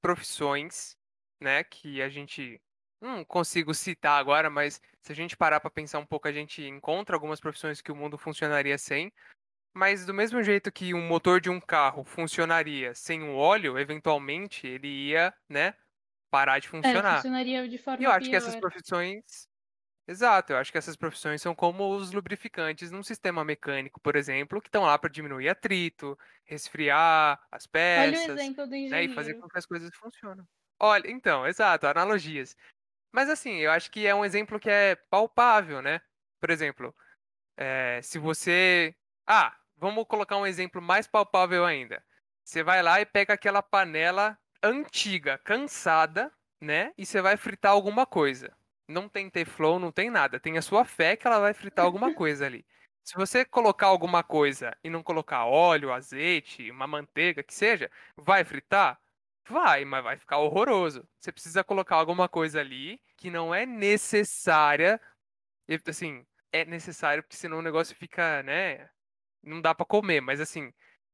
profissões, 0.00 0.96
né, 1.40 1.64
que 1.64 2.00
a 2.00 2.08
gente 2.08 2.60
não 3.02 3.24
consigo 3.24 3.74
citar 3.74 4.18
agora, 4.20 4.48
mas 4.50 4.80
se 5.00 5.12
a 5.12 5.14
gente 5.14 5.36
parar 5.36 5.60
para 5.60 5.70
pensar 5.70 5.98
um 5.98 6.06
pouco, 6.06 6.28
a 6.28 6.32
gente 6.32 6.62
encontra 6.64 7.16
algumas 7.16 7.40
profissões 7.40 7.80
que 7.80 7.92
o 7.92 7.96
mundo 7.96 8.18
funcionaria 8.18 8.78
sem. 8.78 9.12
Mas 9.74 10.06
do 10.06 10.14
mesmo 10.14 10.42
jeito 10.42 10.72
que 10.72 10.94
um 10.94 11.06
motor 11.06 11.40
de 11.40 11.50
um 11.50 11.60
carro 11.60 12.04
funcionaria 12.04 12.94
sem 12.94 13.22
o 13.24 13.36
óleo, 13.36 13.78
eventualmente 13.78 14.66
ele 14.66 14.88
ia, 15.10 15.34
né, 15.48 15.74
parar 16.30 16.58
de 16.60 16.68
É, 16.80 17.00
funcionar. 17.00 17.00
funcionaria 17.00 17.68
de 17.68 17.78
E 17.98 18.04
forma 18.04 18.04
eu 18.04 18.12
acho 18.12 18.30
que 18.30 18.36
essas 18.36 18.56
pior. 18.56 18.56
profissões. 18.56 19.48
Exato, 20.08 20.52
eu 20.52 20.58
acho 20.58 20.72
que 20.72 20.78
essas 20.78 20.96
profissões 20.96 21.40
são 21.42 21.54
como 21.54 21.94
os 21.96 22.12
lubrificantes 22.12 22.90
num 22.90 23.02
sistema 23.04 23.44
mecânico, 23.44 24.00
por 24.00 24.16
exemplo, 24.16 24.60
que 24.60 24.68
estão 24.68 24.82
lá 24.84 24.98
para 24.98 25.10
diminuir 25.10 25.48
atrito, 25.48 26.18
resfriar 26.44 27.40
as 27.52 27.66
Olha 27.94 28.18
o 28.18 28.20
peças, 28.20 28.22
exemplo 28.22 28.66
do 28.66 28.74
né, 28.90 29.04
e 29.04 29.08
fazer 29.08 29.34
engenheiro. 29.34 29.36
com 29.36 29.48
que 29.48 29.58
as 29.58 29.66
coisas 29.66 29.90
funcionem. 29.96 30.44
Olha, 30.80 31.10
então, 31.10 31.46
exato, 31.46 31.86
analogias. 31.86 32.56
Mas 33.12 33.28
assim, 33.28 33.56
eu 33.56 33.70
acho 33.70 33.90
que 33.90 34.06
é 34.06 34.14
um 34.14 34.24
exemplo 34.24 34.58
que 34.58 34.70
é 34.70 34.96
palpável, 34.96 35.82
né? 35.82 36.00
Por 36.40 36.50
exemplo, 36.50 36.94
eh, 37.56 38.00
se 38.02 38.18
você. 38.18 38.94
Ah, 39.26 39.56
vamos 39.76 40.06
colocar 40.06 40.36
um 40.36 40.46
exemplo 40.46 40.80
mais 40.80 41.06
palpável 41.06 41.64
ainda. 41.64 42.02
Você 42.44 42.62
vai 42.62 42.82
lá 42.82 43.00
e 43.00 43.06
pega 43.06 43.34
aquela 43.34 43.62
panela 43.62 44.38
antiga, 44.62 45.38
cansada, 45.38 46.32
né? 46.60 46.92
E 46.96 47.04
você 47.04 47.20
vai 47.20 47.36
fritar 47.36 47.72
alguma 47.72 48.06
coisa. 48.06 48.52
Não 48.88 49.08
tem 49.08 49.30
teflon, 49.30 49.78
não 49.78 49.92
tem 49.92 50.10
nada. 50.10 50.40
Tem 50.40 50.58
a 50.58 50.62
sua 50.62 50.84
fé 50.84 51.16
que 51.16 51.26
ela 51.26 51.38
vai 51.38 51.54
fritar 51.54 51.84
alguma 51.84 52.12
coisa 52.14 52.46
ali. 52.46 52.64
Se 53.04 53.14
você 53.14 53.44
colocar 53.44 53.88
alguma 53.88 54.22
coisa 54.22 54.76
e 54.82 54.88
não 54.88 55.02
colocar 55.02 55.44
óleo, 55.44 55.92
azeite, 55.92 56.70
uma 56.70 56.86
manteiga, 56.86 57.42
que 57.42 57.52
seja, 57.52 57.90
vai 58.16 58.44
fritar? 58.44 58.98
Vai, 59.48 59.84
mas 59.84 60.04
vai 60.04 60.16
ficar 60.16 60.38
horroroso. 60.38 61.06
Você 61.18 61.32
precisa 61.32 61.64
colocar 61.64 61.96
alguma 61.96 62.28
coisa 62.28 62.60
ali 62.60 63.00
que 63.16 63.30
não 63.30 63.54
é 63.54 63.66
necessária. 63.66 65.00
Assim, 65.88 66.26
é 66.52 66.64
necessário 66.64 67.22
porque 67.22 67.36
senão 67.36 67.58
o 67.58 67.62
negócio 67.62 67.96
fica, 67.96 68.42
né? 68.42 68.88
Não 69.42 69.60
dá 69.60 69.74
pra 69.74 69.86
comer, 69.86 70.20
mas 70.20 70.40
assim, 70.40 70.72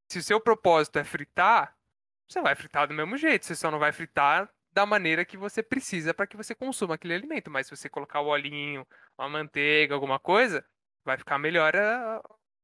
se 0.09 0.19
o 0.19 0.23
seu 0.23 0.41
propósito 0.41 0.99
é 0.99 1.05
fritar, 1.05 1.77
você 2.29 2.41
vai 2.43 2.55
fritar 2.57 2.89
do 2.89 2.95
mesmo 2.95 3.17
jeito. 3.17 3.47
Você 3.47 3.57
só 3.57 3.71
não 3.71 3.79
vai 3.79 3.93
fritar 3.93 4.51
da 4.73 4.87
maneira 4.87 5.25
que 5.25 5.37
você 5.37 5.63
precisa 5.63 6.15
para 6.15 6.27
que 6.27 6.37
você 6.37 6.55
consuma 6.55 6.95
aquele 6.97 7.15
alimento. 7.15 7.51
Mas 7.51 7.67
se 7.69 7.77
você 7.77 7.89
colocar 7.89 8.21
o 8.21 8.29
olhinho, 8.29 8.87
uma 9.19 9.29
manteiga, 9.29 9.95
alguma 9.95 10.19
coisa, 10.21 10.65
vai 11.05 11.19
ficar 11.19 11.39
melhor 11.39 11.77
a- 11.77 12.21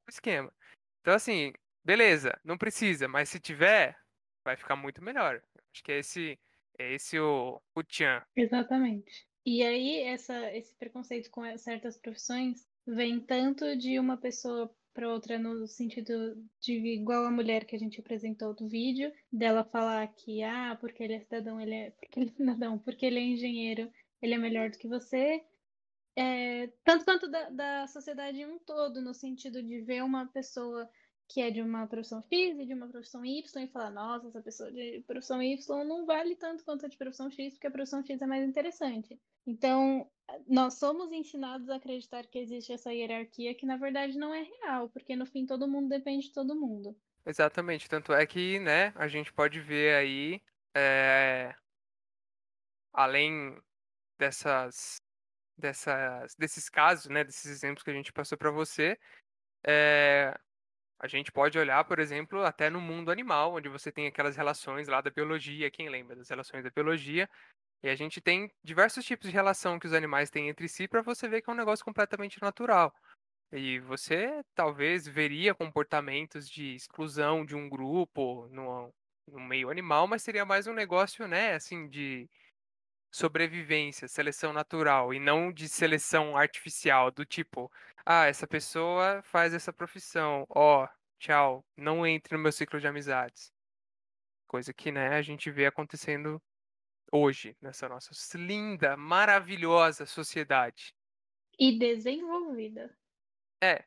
o 0.07 0.11
esquema. 0.11 0.53
Então, 1.00 1.14
assim, 1.14 1.53
beleza, 1.85 2.38
não 2.44 2.59
precisa, 2.59 3.09
mas 3.09 3.29
se 3.29 3.40
tiver, 3.40 3.96
vai 4.44 4.57
ficar 4.57 4.76
muito 4.76 5.02
melhor. 5.02 5.42
Acho 5.72 5.83
que 5.83 5.92
é 5.92 5.98
esse, 5.98 6.38
é 6.78 6.94
esse 6.94 7.18
o, 7.18 7.61
o 7.74 7.83
tchan. 7.83 8.22
Exatamente. 8.37 9.26
E 9.46 9.62
aí, 9.62 10.00
essa, 10.02 10.54
esse 10.54 10.74
preconceito 10.76 11.30
com 11.30 11.42
certas 11.59 11.98
profissões 11.98 12.66
vem 12.87 13.20
tanto 13.20 13.76
de 13.76 13.98
uma 13.98 14.16
pessoa 14.16 14.74
para 14.94 15.12
outra 15.12 15.38
no 15.38 15.66
sentido 15.66 16.37
de 16.61 16.72
igual 16.72 17.24
a 17.24 17.30
mulher 17.30 17.64
que 17.64 17.74
a 17.74 17.78
gente 17.78 17.98
apresentou 18.00 18.54
do 18.54 18.68
vídeo, 18.68 19.12
dela 19.30 19.64
falar 19.64 20.07
que, 20.07 20.42
ah, 20.42 20.76
porque 20.80 21.02
ele 21.02 21.14
é 21.14 21.20
cidadão, 21.20 21.61
ele 21.61 21.74
é. 21.74 21.90
Porque 21.90 22.20
ele 22.20 22.30
é 22.30 22.33
cidadão, 22.33 22.78
porque 22.78 23.04
ele 23.04 23.18
é 23.18 23.22
engenheiro, 23.22 23.90
ele 24.22 24.35
é 24.35 24.38
melhor 24.38 24.70
do 24.70 24.78
que 24.78 24.87
você. 24.87 25.44
É, 26.16 26.68
tanto 26.85 27.04
quanto 27.04 27.28
da, 27.28 27.50
da 27.50 27.87
sociedade 27.88 28.40
em 28.40 28.46
um 28.46 28.59
todo, 28.61 29.02
no 29.02 29.12
sentido 29.12 29.61
de 29.61 29.80
ver 29.80 30.04
uma 30.04 30.26
pessoa 30.26 30.88
que 31.28 31.40
é 31.40 31.50
de 31.50 31.62
uma 31.62 31.87
profissão 31.87 32.20
X 32.22 32.58
e 32.58 32.66
de 32.66 32.74
uma 32.74 32.88
profissão 32.88 33.24
Y 33.24 33.64
e 33.64 33.68
falar, 33.68 33.90
nossa, 33.90 34.28
essa 34.28 34.42
pessoa 34.42 34.70
de 34.70 35.02
profissão 35.06 35.42
Y 35.42 35.84
não 35.84 36.04
vale 36.04 36.37
tanto 36.37 36.64
quanto 36.64 36.87
a 36.87 36.88
de 36.88 36.96
profissão 36.96 37.30
X, 37.30 37.54
porque 37.54 37.66
a 37.66 37.70
profissão 37.70 38.04
X 38.04 38.20
é 38.20 38.26
mais 38.26 38.46
interessante. 38.46 39.18
Então, 39.46 40.10
nós 40.46 40.74
somos 40.74 41.12
ensinados 41.12 41.68
a 41.68 41.76
acreditar 41.76 42.26
que 42.26 42.38
existe 42.38 42.72
essa 42.72 42.92
hierarquia 42.92 43.54
que 43.54 43.66
na 43.66 43.76
verdade 43.76 44.18
não 44.18 44.34
é 44.34 44.42
real, 44.42 44.88
porque 44.88 45.16
no 45.16 45.26
fim 45.26 45.46
todo 45.46 45.68
mundo 45.68 45.88
depende 45.88 46.26
de 46.26 46.32
todo 46.32 46.58
mundo. 46.58 46.96
Exatamente. 47.26 47.88
Tanto 47.88 48.12
é 48.12 48.26
que, 48.26 48.58
né, 48.58 48.92
a 48.94 49.08
gente 49.08 49.32
pode 49.32 49.60
ver 49.60 49.94
aí, 49.96 50.42
é, 50.76 51.54
além 52.92 53.58
dessas, 54.18 54.96
dessas, 55.56 56.34
desses 56.37 56.68
casos, 56.68 57.10
né, 57.10 57.24
desses 57.24 57.50
exemplos 57.50 57.82
que 57.82 57.90
a 57.90 57.94
gente 57.94 58.12
passou 58.12 58.37
para 58.37 58.50
você, 58.50 58.98
é, 59.66 60.38
A 60.98 61.07
gente 61.07 61.33
pode 61.33 61.59
olhar, 61.59 61.85
por 61.85 61.98
exemplo, 61.98 62.42
até 62.44 62.70
no 62.70 62.80
mundo 62.80 63.11
animal, 63.11 63.54
onde 63.54 63.68
você 63.68 63.92
tem 63.92 64.07
aquelas 64.07 64.37
relações 64.37 64.88
lá 64.88 65.00
da 65.00 65.11
biologia, 65.11 65.70
quem 65.70 65.88
lembra 65.88 66.16
das 66.16 66.28
relações 66.28 66.64
da 66.64 66.70
biologia? 66.70 67.28
E 67.83 67.88
a 67.88 67.94
gente 67.94 68.20
tem 68.20 68.50
diversos 68.64 69.04
tipos 69.04 69.28
de 69.28 69.35
relação 69.35 69.78
que 69.78 69.87
os 69.87 69.92
animais 69.92 70.30
têm 70.30 70.48
entre 70.48 70.68
si 70.68 70.88
para 70.88 71.02
você 71.02 71.28
ver 71.28 71.42
que 71.42 71.50
é 71.50 71.52
um 71.52 71.57
negócio 71.57 71.85
completamente 71.85 72.40
natural. 72.40 72.94
E 73.52 73.78
você 73.80 74.42
talvez 74.54 75.07
veria 75.07 75.54
comportamentos 75.54 76.48
de 76.48 76.74
exclusão 76.74 77.44
de 77.44 77.54
um 77.54 77.68
grupo 77.68 78.48
no, 78.50 78.92
no 79.28 79.40
meio 79.40 79.70
animal, 79.70 80.09
mas 80.09 80.22
seria 80.22 80.44
mais 80.44 80.66
um 80.66 80.72
negócio, 80.72 81.28
né, 81.28 81.54
assim, 81.54 81.88
de 81.88 82.28
sobrevivência, 83.14 84.09
seleção 84.09 84.53
natural, 84.53 85.14
e 85.14 85.20
não 85.20 85.53
de 85.53 85.68
seleção 85.68 86.37
artificial, 86.37 87.12
do 87.12 87.24
tipo, 87.24 87.70
ah, 88.05 88.27
essa 88.27 88.44
pessoa 88.44 89.22
faz 89.22 89.55
essa 89.55 89.72
profissão, 89.72 90.44
ó, 90.50 90.88
tchau, 91.16 91.64
não 91.77 92.05
entre 92.05 92.37
no 92.37 92.42
meu 92.42 92.50
ciclo 92.50 92.81
de 92.81 92.88
amizades. 92.88 93.53
Coisa 94.48 94.74
que, 94.74 94.90
né, 94.90 95.14
a 95.14 95.22
gente 95.22 95.48
vê 95.48 95.64
acontecendo 95.64 96.42
hoje, 97.12 97.57
nessa 97.62 97.88
nossa 97.88 98.11
linda, 98.37 98.96
maravilhosa 98.96 100.05
sociedade. 100.07 100.92
E 101.57 101.79
desenvolvida. 101.79 102.98
É. 103.62 103.85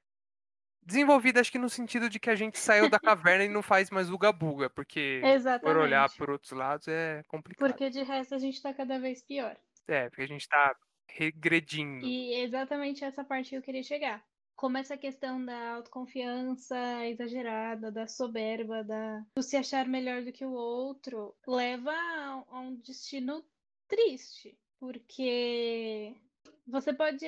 Desenvolvida, 0.88 1.42
acho 1.42 1.52
que 1.52 1.58
no 1.60 1.70
sentido 1.70 2.10
de 2.10 2.18
que 2.18 2.30
a 2.30 2.36
gente 2.36 2.58
saiu 2.58 2.90
da 2.90 2.98
caverna 2.98 3.44
e 3.44 3.50
não 3.50 3.62
faz 3.62 3.90
mais 3.90 4.10
uga-buga, 4.10 4.70
porque 4.70 5.20
por 5.62 5.76
olhar 5.76 6.06
Exatamente. 6.06 6.18
por 6.18 6.30
outros 6.30 6.54
lados 6.54 6.88
é 6.88 7.24
complicado. 7.28 7.68
Porque 7.68 7.90
de 7.90 8.04
resto 8.04 8.34
a 8.34 8.40
gente 8.40 8.62
tá 8.62 8.74
cada 8.74 8.98
vez 8.98 9.22
pior. 9.22 9.54
É, 9.86 10.08
porque 10.08 10.22
a 10.22 10.28
gente 10.28 10.48
tá 10.48 10.74
regredindo. 11.10 12.06
E 12.06 12.36
é 12.36 12.44
exatamente 12.46 13.04
essa 13.04 13.22
parte 13.22 13.50
que 13.50 13.58
eu 13.58 13.62
queria 13.62 13.84
chegar. 13.84 14.24
Como 14.56 14.78
essa 14.78 14.96
questão 14.96 15.44
da 15.44 15.74
autoconfiança 15.74 16.78
exagerada, 17.06 17.92
da 17.92 18.08
soberba, 18.08 18.82
da 18.82 19.22
do 19.36 19.44
se 19.44 19.58
achar 19.58 19.86
melhor 19.86 20.22
do 20.22 20.32
que 20.32 20.46
o 20.46 20.54
outro, 20.54 21.36
leva 21.46 21.92
a 21.92 22.60
um 22.62 22.76
destino 22.78 23.44
triste. 23.90 24.58
Porque 24.80 26.16
você 26.66 26.94
pode 26.94 27.26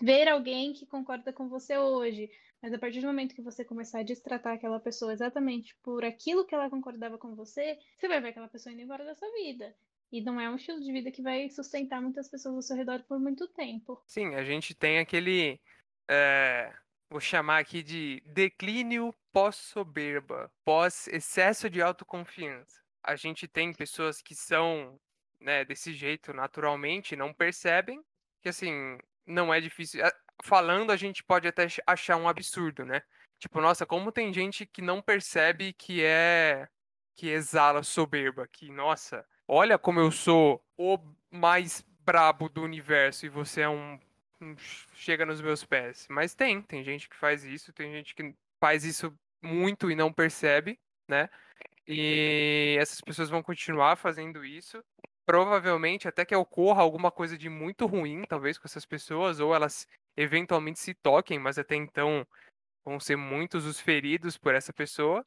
ver 0.00 0.28
alguém 0.28 0.72
que 0.72 0.86
concorda 0.86 1.32
com 1.32 1.48
você 1.48 1.78
hoje, 1.78 2.30
mas 2.60 2.72
a 2.72 2.78
partir 2.78 3.00
do 3.00 3.06
momento 3.06 3.34
que 3.34 3.42
você 3.42 3.64
começar 3.64 4.00
a 4.00 4.04
destratar 4.04 4.54
aquela 4.54 4.80
pessoa 4.80 5.12
exatamente 5.12 5.76
por 5.82 6.04
aquilo 6.04 6.44
que 6.44 6.54
ela 6.54 6.68
concordava 6.68 7.16
com 7.16 7.34
você, 7.34 7.78
você 7.96 8.08
vai 8.08 8.20
ver 8.20 8.28
aquela 8.28 8.48
pessoa 8.48 8.72
indo 8.72 8.82
embora 8.82 9.04
da 9.04 9.14
sua 9.14 9.30
vida. 9.32 9.74
E 10.12 10.20
não 10.20 10.40
é 10.40 10.50
um 10.50 10.56
estilo 10.56 10.80
de 10.80 10.92
vida 10.92 11.10
que 11.10 11.22
vai 11.22 11.48
sustentar 11.48 12.02
muitas 12.02 12.28
pessoas 12.28 12.56
ao 12.56 12.62
seu 12.62 12.76
redor 12.76 13.02
por 13.04 13.20
muito 13.20 13.46
tempo. 13.48 14.02
Sim, 14.06 14.34
a 14.34 14.42
gente 14.42 14.74
tem 14.74 14.98
aquele. 14.98 15.60
é, 16.08 16.74
vou 17.08 17.20
chamar 17.20 17.58
aqui 17.58 17.82
de 17.82 18.20
declínio 18.26 19.14
pós-soberba, 19.32 20.52
pós-excesso 20.64 21.70
de 21.70 21.80
autoconfiança. 21.80 22.80
A 23.02 23.14
gente 23.14 23.46
tem 23.46 23.72
pessoas 23.72 24.20
que 24.20 24.34
são 24.34 24.98
né, 25.40 25.64
desse 25.64 25.94
jeito 25.94 26.32
naturalmente, 26.32 27.14
não 27.14 27.32
percebem 27.32 28.02
que 28.42 28.48
assim, 28.48 28.98
não 29.30 29.52
é 29.52 29.60
difícil. 29.60 30.04
a- 30.04 30.12
Falando, 30.42 30.90
a 30.90 30.96
gente 30.96 31.22
pode 31.22 31.46
até 31.46 31.64
ach- 31.64 31.80
achar 31.86 32.16
um 32.16 32.28
absurdo, 32.28 32.84
né? 32.84 33.02
Tipo, 33.38 33.60
nossa, 33.60 33.84
como 33.86 34.10
tem 34.12 34.32
gente 34.32 34.64
que 34.66 34.80
não 34.82 35.00
percebe 35.02 35.72
que 35.74 36.02
é. 36.04 36.68
que 37.16 37.28
exala 37.28 37.82
soberba, 37.82 38.48
que, 38.48 38.70
nossa, 38.70 39.26
olha 39.46 39.78
como 39.78 40.00
eu 40.00 40.10
sou 40.10 40.64
o 40.78 40.98
mais 41.30 41.84
brabo 42.00 42.48
do 42.48 42.62
universo 42.62 43.26
e 43.26 43.28
você 43.28 43.60
é 43.60 43.68
um, 43.68 43.98
ch- 44.56 44.86
chega 44.94 45.26
nos 45.26 45.42
meus 45.42 45.62
pés. 45.62 46.06
Mas 46.08 46.34
tem, 46.34 46.62
tem 46.62 46.82
gente 46.82 47.08
que 47.10 47.16
faz 47.16 47.44
isso, 47.44 47.72
tem 47.74 47.92
gente 47.92 48.14
que 48.14 48.34
faz 48.58 48.84
isso 48.84 49.14
muito 49.42 49.90
e 49.90 49.94
não 49.94 50.10
percebe, 50.10 50.80
né? 51.06 51.28
E 51.86 52.76
essas 52.80 53.00
pessoas 53.02 53.28
vão 53.28 53.42
continuar 53.42 53.96
fazendo 53.96 54.42
isso. 54.44 54.82
Provavelmente 55.30 56.08
até 56.08 56.24
que 56.24 56.34
ocorra 56.34 56.82
alguma 56.82 57.08
coisa 57.08 57.38
de 57.38 57.48
muito 57.48 57.86
ruim, 57.86 58.24
talvez, 58.28 58.58
com 58.58 58.66
essas 58.66 58.84
pessoas, 58.84 59.38
ou 59.38 59.54
elas 59.54 59.86
eventualmente 60.16 60.80
se 60.80 60.92
toquem, 60.92 61.38
mas 61.38 61.56
até 61.56 61.76
então 61.76 62.26
vão 62.84 62.98
ser 62.98 63.14
muitos 63.14 63.64
os 63.64 63.78
feridos 63.78 64.36
por 64.36 64.56
essa 64.56 64.72
pessoa. 64.72 65.24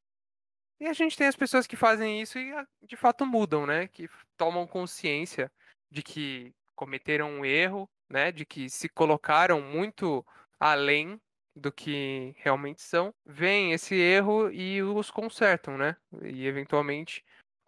E 0.77 0.87
a 0.87 0.91
gente 0.91 1.15
tem 1.15 1.25
as 1.25 1.37
pessoas 1.37 1.65
que 1.65 1.77
fazem 1.77 2.21
isso 2.21 2.37
e 2.37 2.51
ah, 2.51 2.67
de 2.81 2.97
fato 2.97 3.25
mudam, 3.25 3.65
né? 3.65 3.87
Que 3.87 4.09
tomam 4.35 4.67
consciência 4.67 5.49
de 5.89 6.03
que 6.03 6.53
cometeram 6.75 7.31
um 7.31 7.45
erro, 7.45 7.89
né? 8.09 8.29
De 8.29 8.45
que 8.45 8.69
se 8.69 8.89
colocaram 8.89 9.61
muito 9.61 10.25
além 10.59 11.17
do 11.55 11.71
que 11.71 12.35
realmente 12.39 12.81
são, 12.81 13.15
veem 13.25 13.71
esse 13.71 13.95
erro 13.95 14.51
e 14.51 14.83
os 14.83 15.09
consertam, 15.09 15.77
né? 15.77 15.95
E 16.23 16.45
eventualmente 16.45 17.23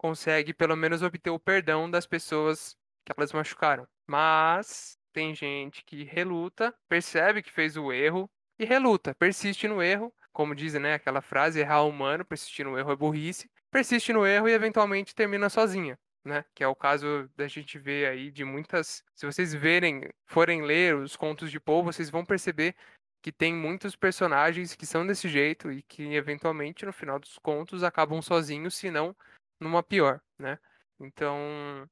consegue 0.06 0.54
pelo 0.54 0.76
menos 0.76 1.02
obter 1.02 1.32
o 1.32 1.40
perdão 1.40 1.90
das 1.90 2.06
pessoas 2.06 2.78
que 3.04 3.12
elas 3.18 3.34
machucaram. 3.34 3.88
Mas 4.08 5.00
tem 5.12 5.34
gente 5.34 5.84
que 5.84 6.04
reluta, 6.04 6.72
percebe 6.88 7.42
que 7.42 7.52
fez 7.52 7.76
o 7.76 7.92
erro 7.92 8.30
e 8.60 8.66
reluta, 8.66 9.16
persiste 9.16 9.68
no 9.68 9.82
erro 9.82 10.14
como 10.32 10.54
dizem, 10.54 10.82
né, 10.82 10.96
aquela 10.96 11.22
frase, 11.22 11.62
errar 11.62 11.78
é 11.78 11.80
humano, 11.80 12.26
persistir 12.26 12.66
no 12.66 12.78
erro 12.78 12.92
é 12.92 12.96
burrice, 12.96 13.50
persiste 13.72 14.12
no 14.12 14.26
erro 14.28 14.50
e 14.50 14.52
eventualmente 14.52 15.16
termina 15.16 15.50
sozinha, 15.50 15.98
né? 16.26 16.44
Que 16.54 16.62
é 16.62 16.68
o 16.68 16.76
caso 16.76 17.30
da 17.38 17.48
gente 17.48 17.80
ver 17.80 18.10
aí 18.10 18.30
de 18.30 18.44
muitas. 18.44 19.02
Se 19.16 19.26
vocês 19.26 19.54
verem, 19.54 20.10
forem 20.26 20.62
ler 20.62 20.94
os 20.94 21.16
contos 21.16 21.50
de 21.50 21.58
Poe, 21.58 21.86
vocês 21.86 22.10
vão 22.10 22.26
perceber 22.26 22.76
que 23.24 23.32
tem 23.32 23.56
muitos 23.56 23.96
personagens 23.96 24.76
que 24.76 24.86
são 24.86 25.08
desse 25.08 25.30
jeito 25.30 25.72
e 25.72 25.82
que 25.82 26.14
eventualmente 26.14 26.86
no 26.86 26.92
final 26.92 27.18
dos 27.18 27.40
contos 27.40 27.82
acabam 27.82 28.22
sozinhos, 28.22 28.76
se 28.76 28.92
não 28.92 29.16
numa 29.60 29.84
pior, 29.84 30.22
né? 30.40 30.58
Então, 31.00 31.38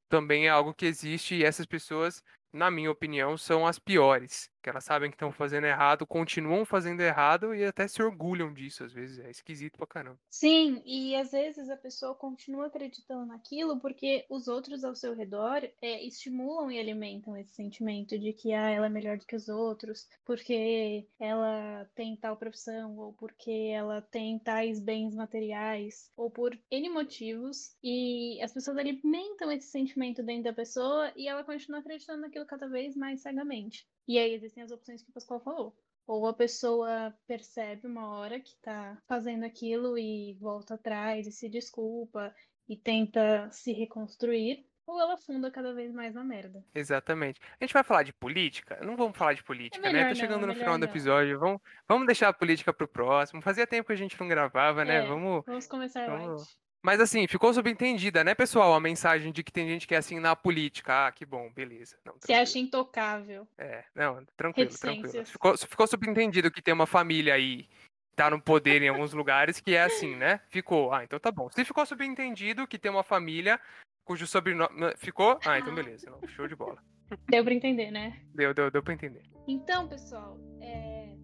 também 0.10 0.48
é 0.48 0.50
algo 0.50 0.74
que 0.74 0.86
existe 0.86 1.36
e 1.36 1.44
essas 1.44 1.66
pessoas, 1.66 2.22
na 2.54 2.70
minha 2.70 2.92
opinião, 2.92 3.38
são 3.38 3.66
as 3.66 3.80
piores. 3.80 4.52
Que 4.62 4.70
elas 4.70 4.86
sabem 4.86 5.10
que 5.10 5.16
estão 5.16 5.32
fazendo 5.32 5.66
errado, 5.66 6.08
continuam 6.08 6.64
fazendo 6.64 7.02
errado 7.02 7.54
e 7.54 7.66
até 7.66 7.86
se 7.86 8.02
orgulham 8.02 8.54
disso, 8.54 8.86
às 8.86 8.94
vezes. 8.94 9.20
É 9.20 9.30
esquisito 9.30 9.78
pra 9.78 9.86
caramba. 9.86 10.18
Sim, 10.30 10.82
e 10.86 11.16
às 11.18 11.32
vezes 11.32 11.70
a 11.70 11.76
pessoa 11.76 12.16
continua 12.16 12.68
acreditando 12.68 13.26
naquilo 13.26 13.80
porque 13.80 14.26
os 14.30 14.48
outros 14.48 14.86
ao 14.86 14.96
seu 14.96 15.14
redor 15.14 15.64
é, 15.82 16.06
estimulam 16.06 16.72
e 16.72 16.80
alimentam 16.80 17.36
esse 17.36 17.54
sentimento 17.54 18.18
de 18.18 18.32
que 18.32 18.54
ah, 18.54 18.70
ela 18.70 18.86
é 18.86 18.90
melhor 18.90 19.18
do 19.18 19.26
que 19.26 19.36
os 19.36 19.50
outros, 19.50 20.08
porque 20.24 21.06
ela 21.20 21.86
tem 21.96 22.16
tal 22.16 22.38
profissão, 22.38 22.98
ou 22.98 23.14
porque 23.14 23.52
ela 23.52 24.02
tem 24.02 24.40
tais 24.40 24.80
bens 24.80 25.14
materiais, 25.14 26.10
ou 26.16 26.30
por 26.32 26.58
N 26.72 26.90
motivos, 26.90 27.76
e 27.84 28.40
as 28.42 28.54
pessoas 28.54 28.78
alimentam 28.78 29.52
esse 29.52 29.68
sentimento 29.68 30.24
dentro 30.24 30.44
da 30.44 30.54
pessoa 30.54 31.12
e 31.16 31.28
ela 31.28 31.44
continua 31.44 31.80
acreditando 31.80 32.22
naquilo 32.22 32.43
cada 32.46 32.68
vez 32.68 32.96
mais 32.96 33.22
cegamente. 33.22 33.86
E 34.08 34.18
aí 34.20 34.34
existem 34.34 34.64
as 34.64 34.72
opções 34.72 35.02
que 35.02 35.10
o 35.10 35.14
Pascoal 35.14 35.40
falou. 35.40 35.76
Ou 36.06 36.28
a 36.28 36.34
pessoa 36.34 37.14
percebe 37.26 37.88
uma 37.88 38.10
hora 38.18 38.40
que 38.40 38.56
tá 38.62 38.98
fazendo 39.08 39.46
aquilo 39.46 39.98
e 39.98 40.34
volta 40.40 40.74
atrás 40.74 41.26
e 41.28 41.32
se 41.32 41.48
desculpa 41.48 42.34
e 42.68 42.76
tenta 42.76 43.50
se 43.52 43.72
reconstruir, 43.72 44.66
ou 44.86 45.00
ela 45.00 45.14
afunda 45.14 45.50
cada 45.50 45.74
vez 45.74 45.94
mais 45.94 46.14
na 46.14 46.24
merda. 46.26 46.62
Exatamente. 46.76 47.40
A 47.60 47.64
gente 47.64 47.74
vai 47.74 47.84
falar 47.86 48.04
de 48.04 48.12
política? 48.12 48.78
Não 48.84 48.98
vamos 48.98 49.18
falar 49.18 49.32
de 49.34 49.44
política, 49.44 49.82
né? 49.86 49.94
melhor 49.94 50.04
Tá 50.04 50.10
não, 50.10 50.16
chegando 50.16 50.38
é 50.40 50.42
no 50.42 50.48
melhor 50.48 50.60
final 50.60 50.78
do 50.78 50.82
não. 50.82 50.90
episódio. 50.90 51.40
Vamos, 51.40 51.62
vamos 51.88 52.06
deixar 52.06 52.28
a 52.30 52.34
política 52.34 52.74
pro 52.74 52.88
próximo. 52.88 53.42
Fazia 53.42 53.66
tempo 53.66 53.88
que 53.88 53.94
a 53.94 53.98
gente 53.98 54.20
não 54.20 54.28
gravava, 54.28 54.84
né? 54.84 54.96
É, 54.96 55.06
Vamos. 55.08 55.44
Vamos 55.46 55.68
começar 55.68 56.06
vamos- 56.08 56.42
light. 56.42 56.63
Mas 56.84 57.00
assim, 57.00 57.26
ficou 57.28 57.54
subentendida, 57.54 58.26
né, 58.26 58.36
pessoal? 58.36 58.74
A 58.74 58.80
mensagem 58.80 59.32
de 59.32 59.42
que 59.42 59.54
tem 59.54 59.66
gente 59.70 59.88
que 59.88 59.96
é 59.96 59.98
assim 59.98 60.20
na 60.20 60.36
política. 60.36 61.08
Ah, 61.08 61.12
que 61.14 61.26
bom, 61.26 61.50
beleza. 61.56 61.98
Não, 62.06 62.14
Se 62.20 62.34
acha 62.34 62.60
intocável. 62.60 63.48
É, 63.58 63.86
não, 63.96 64.26
tranquilo, 64.36 64.70
tranquilo. 64.78 65.26
Ficou, 65.26 65.58
ficou 65.58 65.88
subentendido 65.88 66.52
que 66.52 66.62
tem 66.62 66.74
uma 66.74 66.86
família 66.86 67.36
aí, 67.36 67.70
tá 68.18 68.30
no 68.30 68.42
poder 68.42 68.82
em 68.82 68.90
alguns 68.90 69.14
lugares, 69.14 69.62
que 69.62 69.74
é 69.74 69.84
assim, 69.84 70.14
né? 70.18 70.42
Ficou. 70.50 70.94
Ah, 70.94 71.06
então 71.06 71.18
tá 71.18 71.32
bom. 71.32 71.50
Se 71.50 71.64
ficou 71.64 71.86
subentendido 71.86 72.68
que 72.68 72.78
tem 72.78 72.92
uma 72.92 73.04
família 73.04 73.58
cujo 74.04 74.28
sobrenome. 74.28 74.94
Ficou? 74.98 75.40
Ah, 75.46 75.58
então 75.58 75.74
beleza. 75.74 76.12
Show 76.28 76.50
de 76.50 76.56
bola. 76.56 76.84
Deu 77.30 77.46
pra 77.46 77.54
entender, 77.54 77.92
né? 77.92 78.22
Deu, 78.36 78.54
deu, 78.54 78.70
deu 78.70 78.84
pra 78.84 78.94
entender. 78.94 79.24
Então, 79.48 79.88
pessoal, 79.88 80.38
é... 80.62 81.16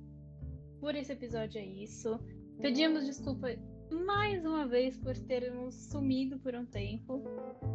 por 0.80 0.96
esse 0.96 1.12
episódio 1.12 1.60
é 1.60 1.66
isso. 1.66 2.18
Pedimos 2.62 3.06
desculpa 3.06 3.48
mais 3.92 4.46
uma 4.46 4.68
vez 4.68 4.98
por 4.98 5.18
termos 5.18 5.76
sumido 5.76 6.38
por 6.40 6.56
um 6.56 6.66
tempo, 6.66 7.24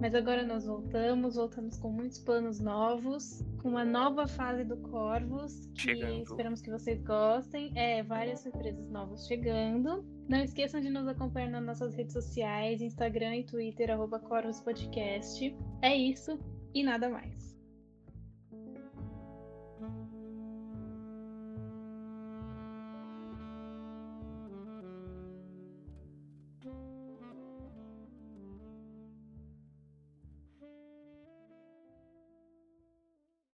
mas 0.00 0.14
agora 0.14 0.44
nós 0.44 0.66
voltamos, 0.66 1.36
voltamos 1.36 1.76
com 1.78 1.90
muitos 1.90 2.18
planos 2.18 2.60
novos, 2.60 3.42
com 3.60 3.70
uma 3.70 3.84
nova 3.84 4.26
fase 4.26 4.64
do 4.64 4.76
Corvos, 4.76 5.66
que 5.74 5.82
Chegando. 5.82 6.22
esperamos 6.22 6.60
que 6.60 6.70
vocês 6.70 7.02
gostem. 7.02 7.72
É, 7.74 8.02
várias 8.02 8.40
surpresas 8.40 8.88
novas 8.90 9.26
chegando. 9.26 10.04
Não 10.28 10.42
esqueçam 10.42 10.80
de 10.80 10.90
nos 10.90 11.06
acompanhar 11.06 11.50
nas 11.50 11.64
nossas 11.64 11.94
redes 11.94 12.12
sociais, 12.12 12.80
Instagram 12.80 13.36
e 13.36 13.44
Twitter, 13.44 13.90
arroba 13.90 14.18
Corvos 14.18 14.60
Podcast. 14.60 15.56
É 15.82 15.94
isso 15.94 16.38
e 16.74 16.82
nada 16.82 17.08
mais. 17.08 17.53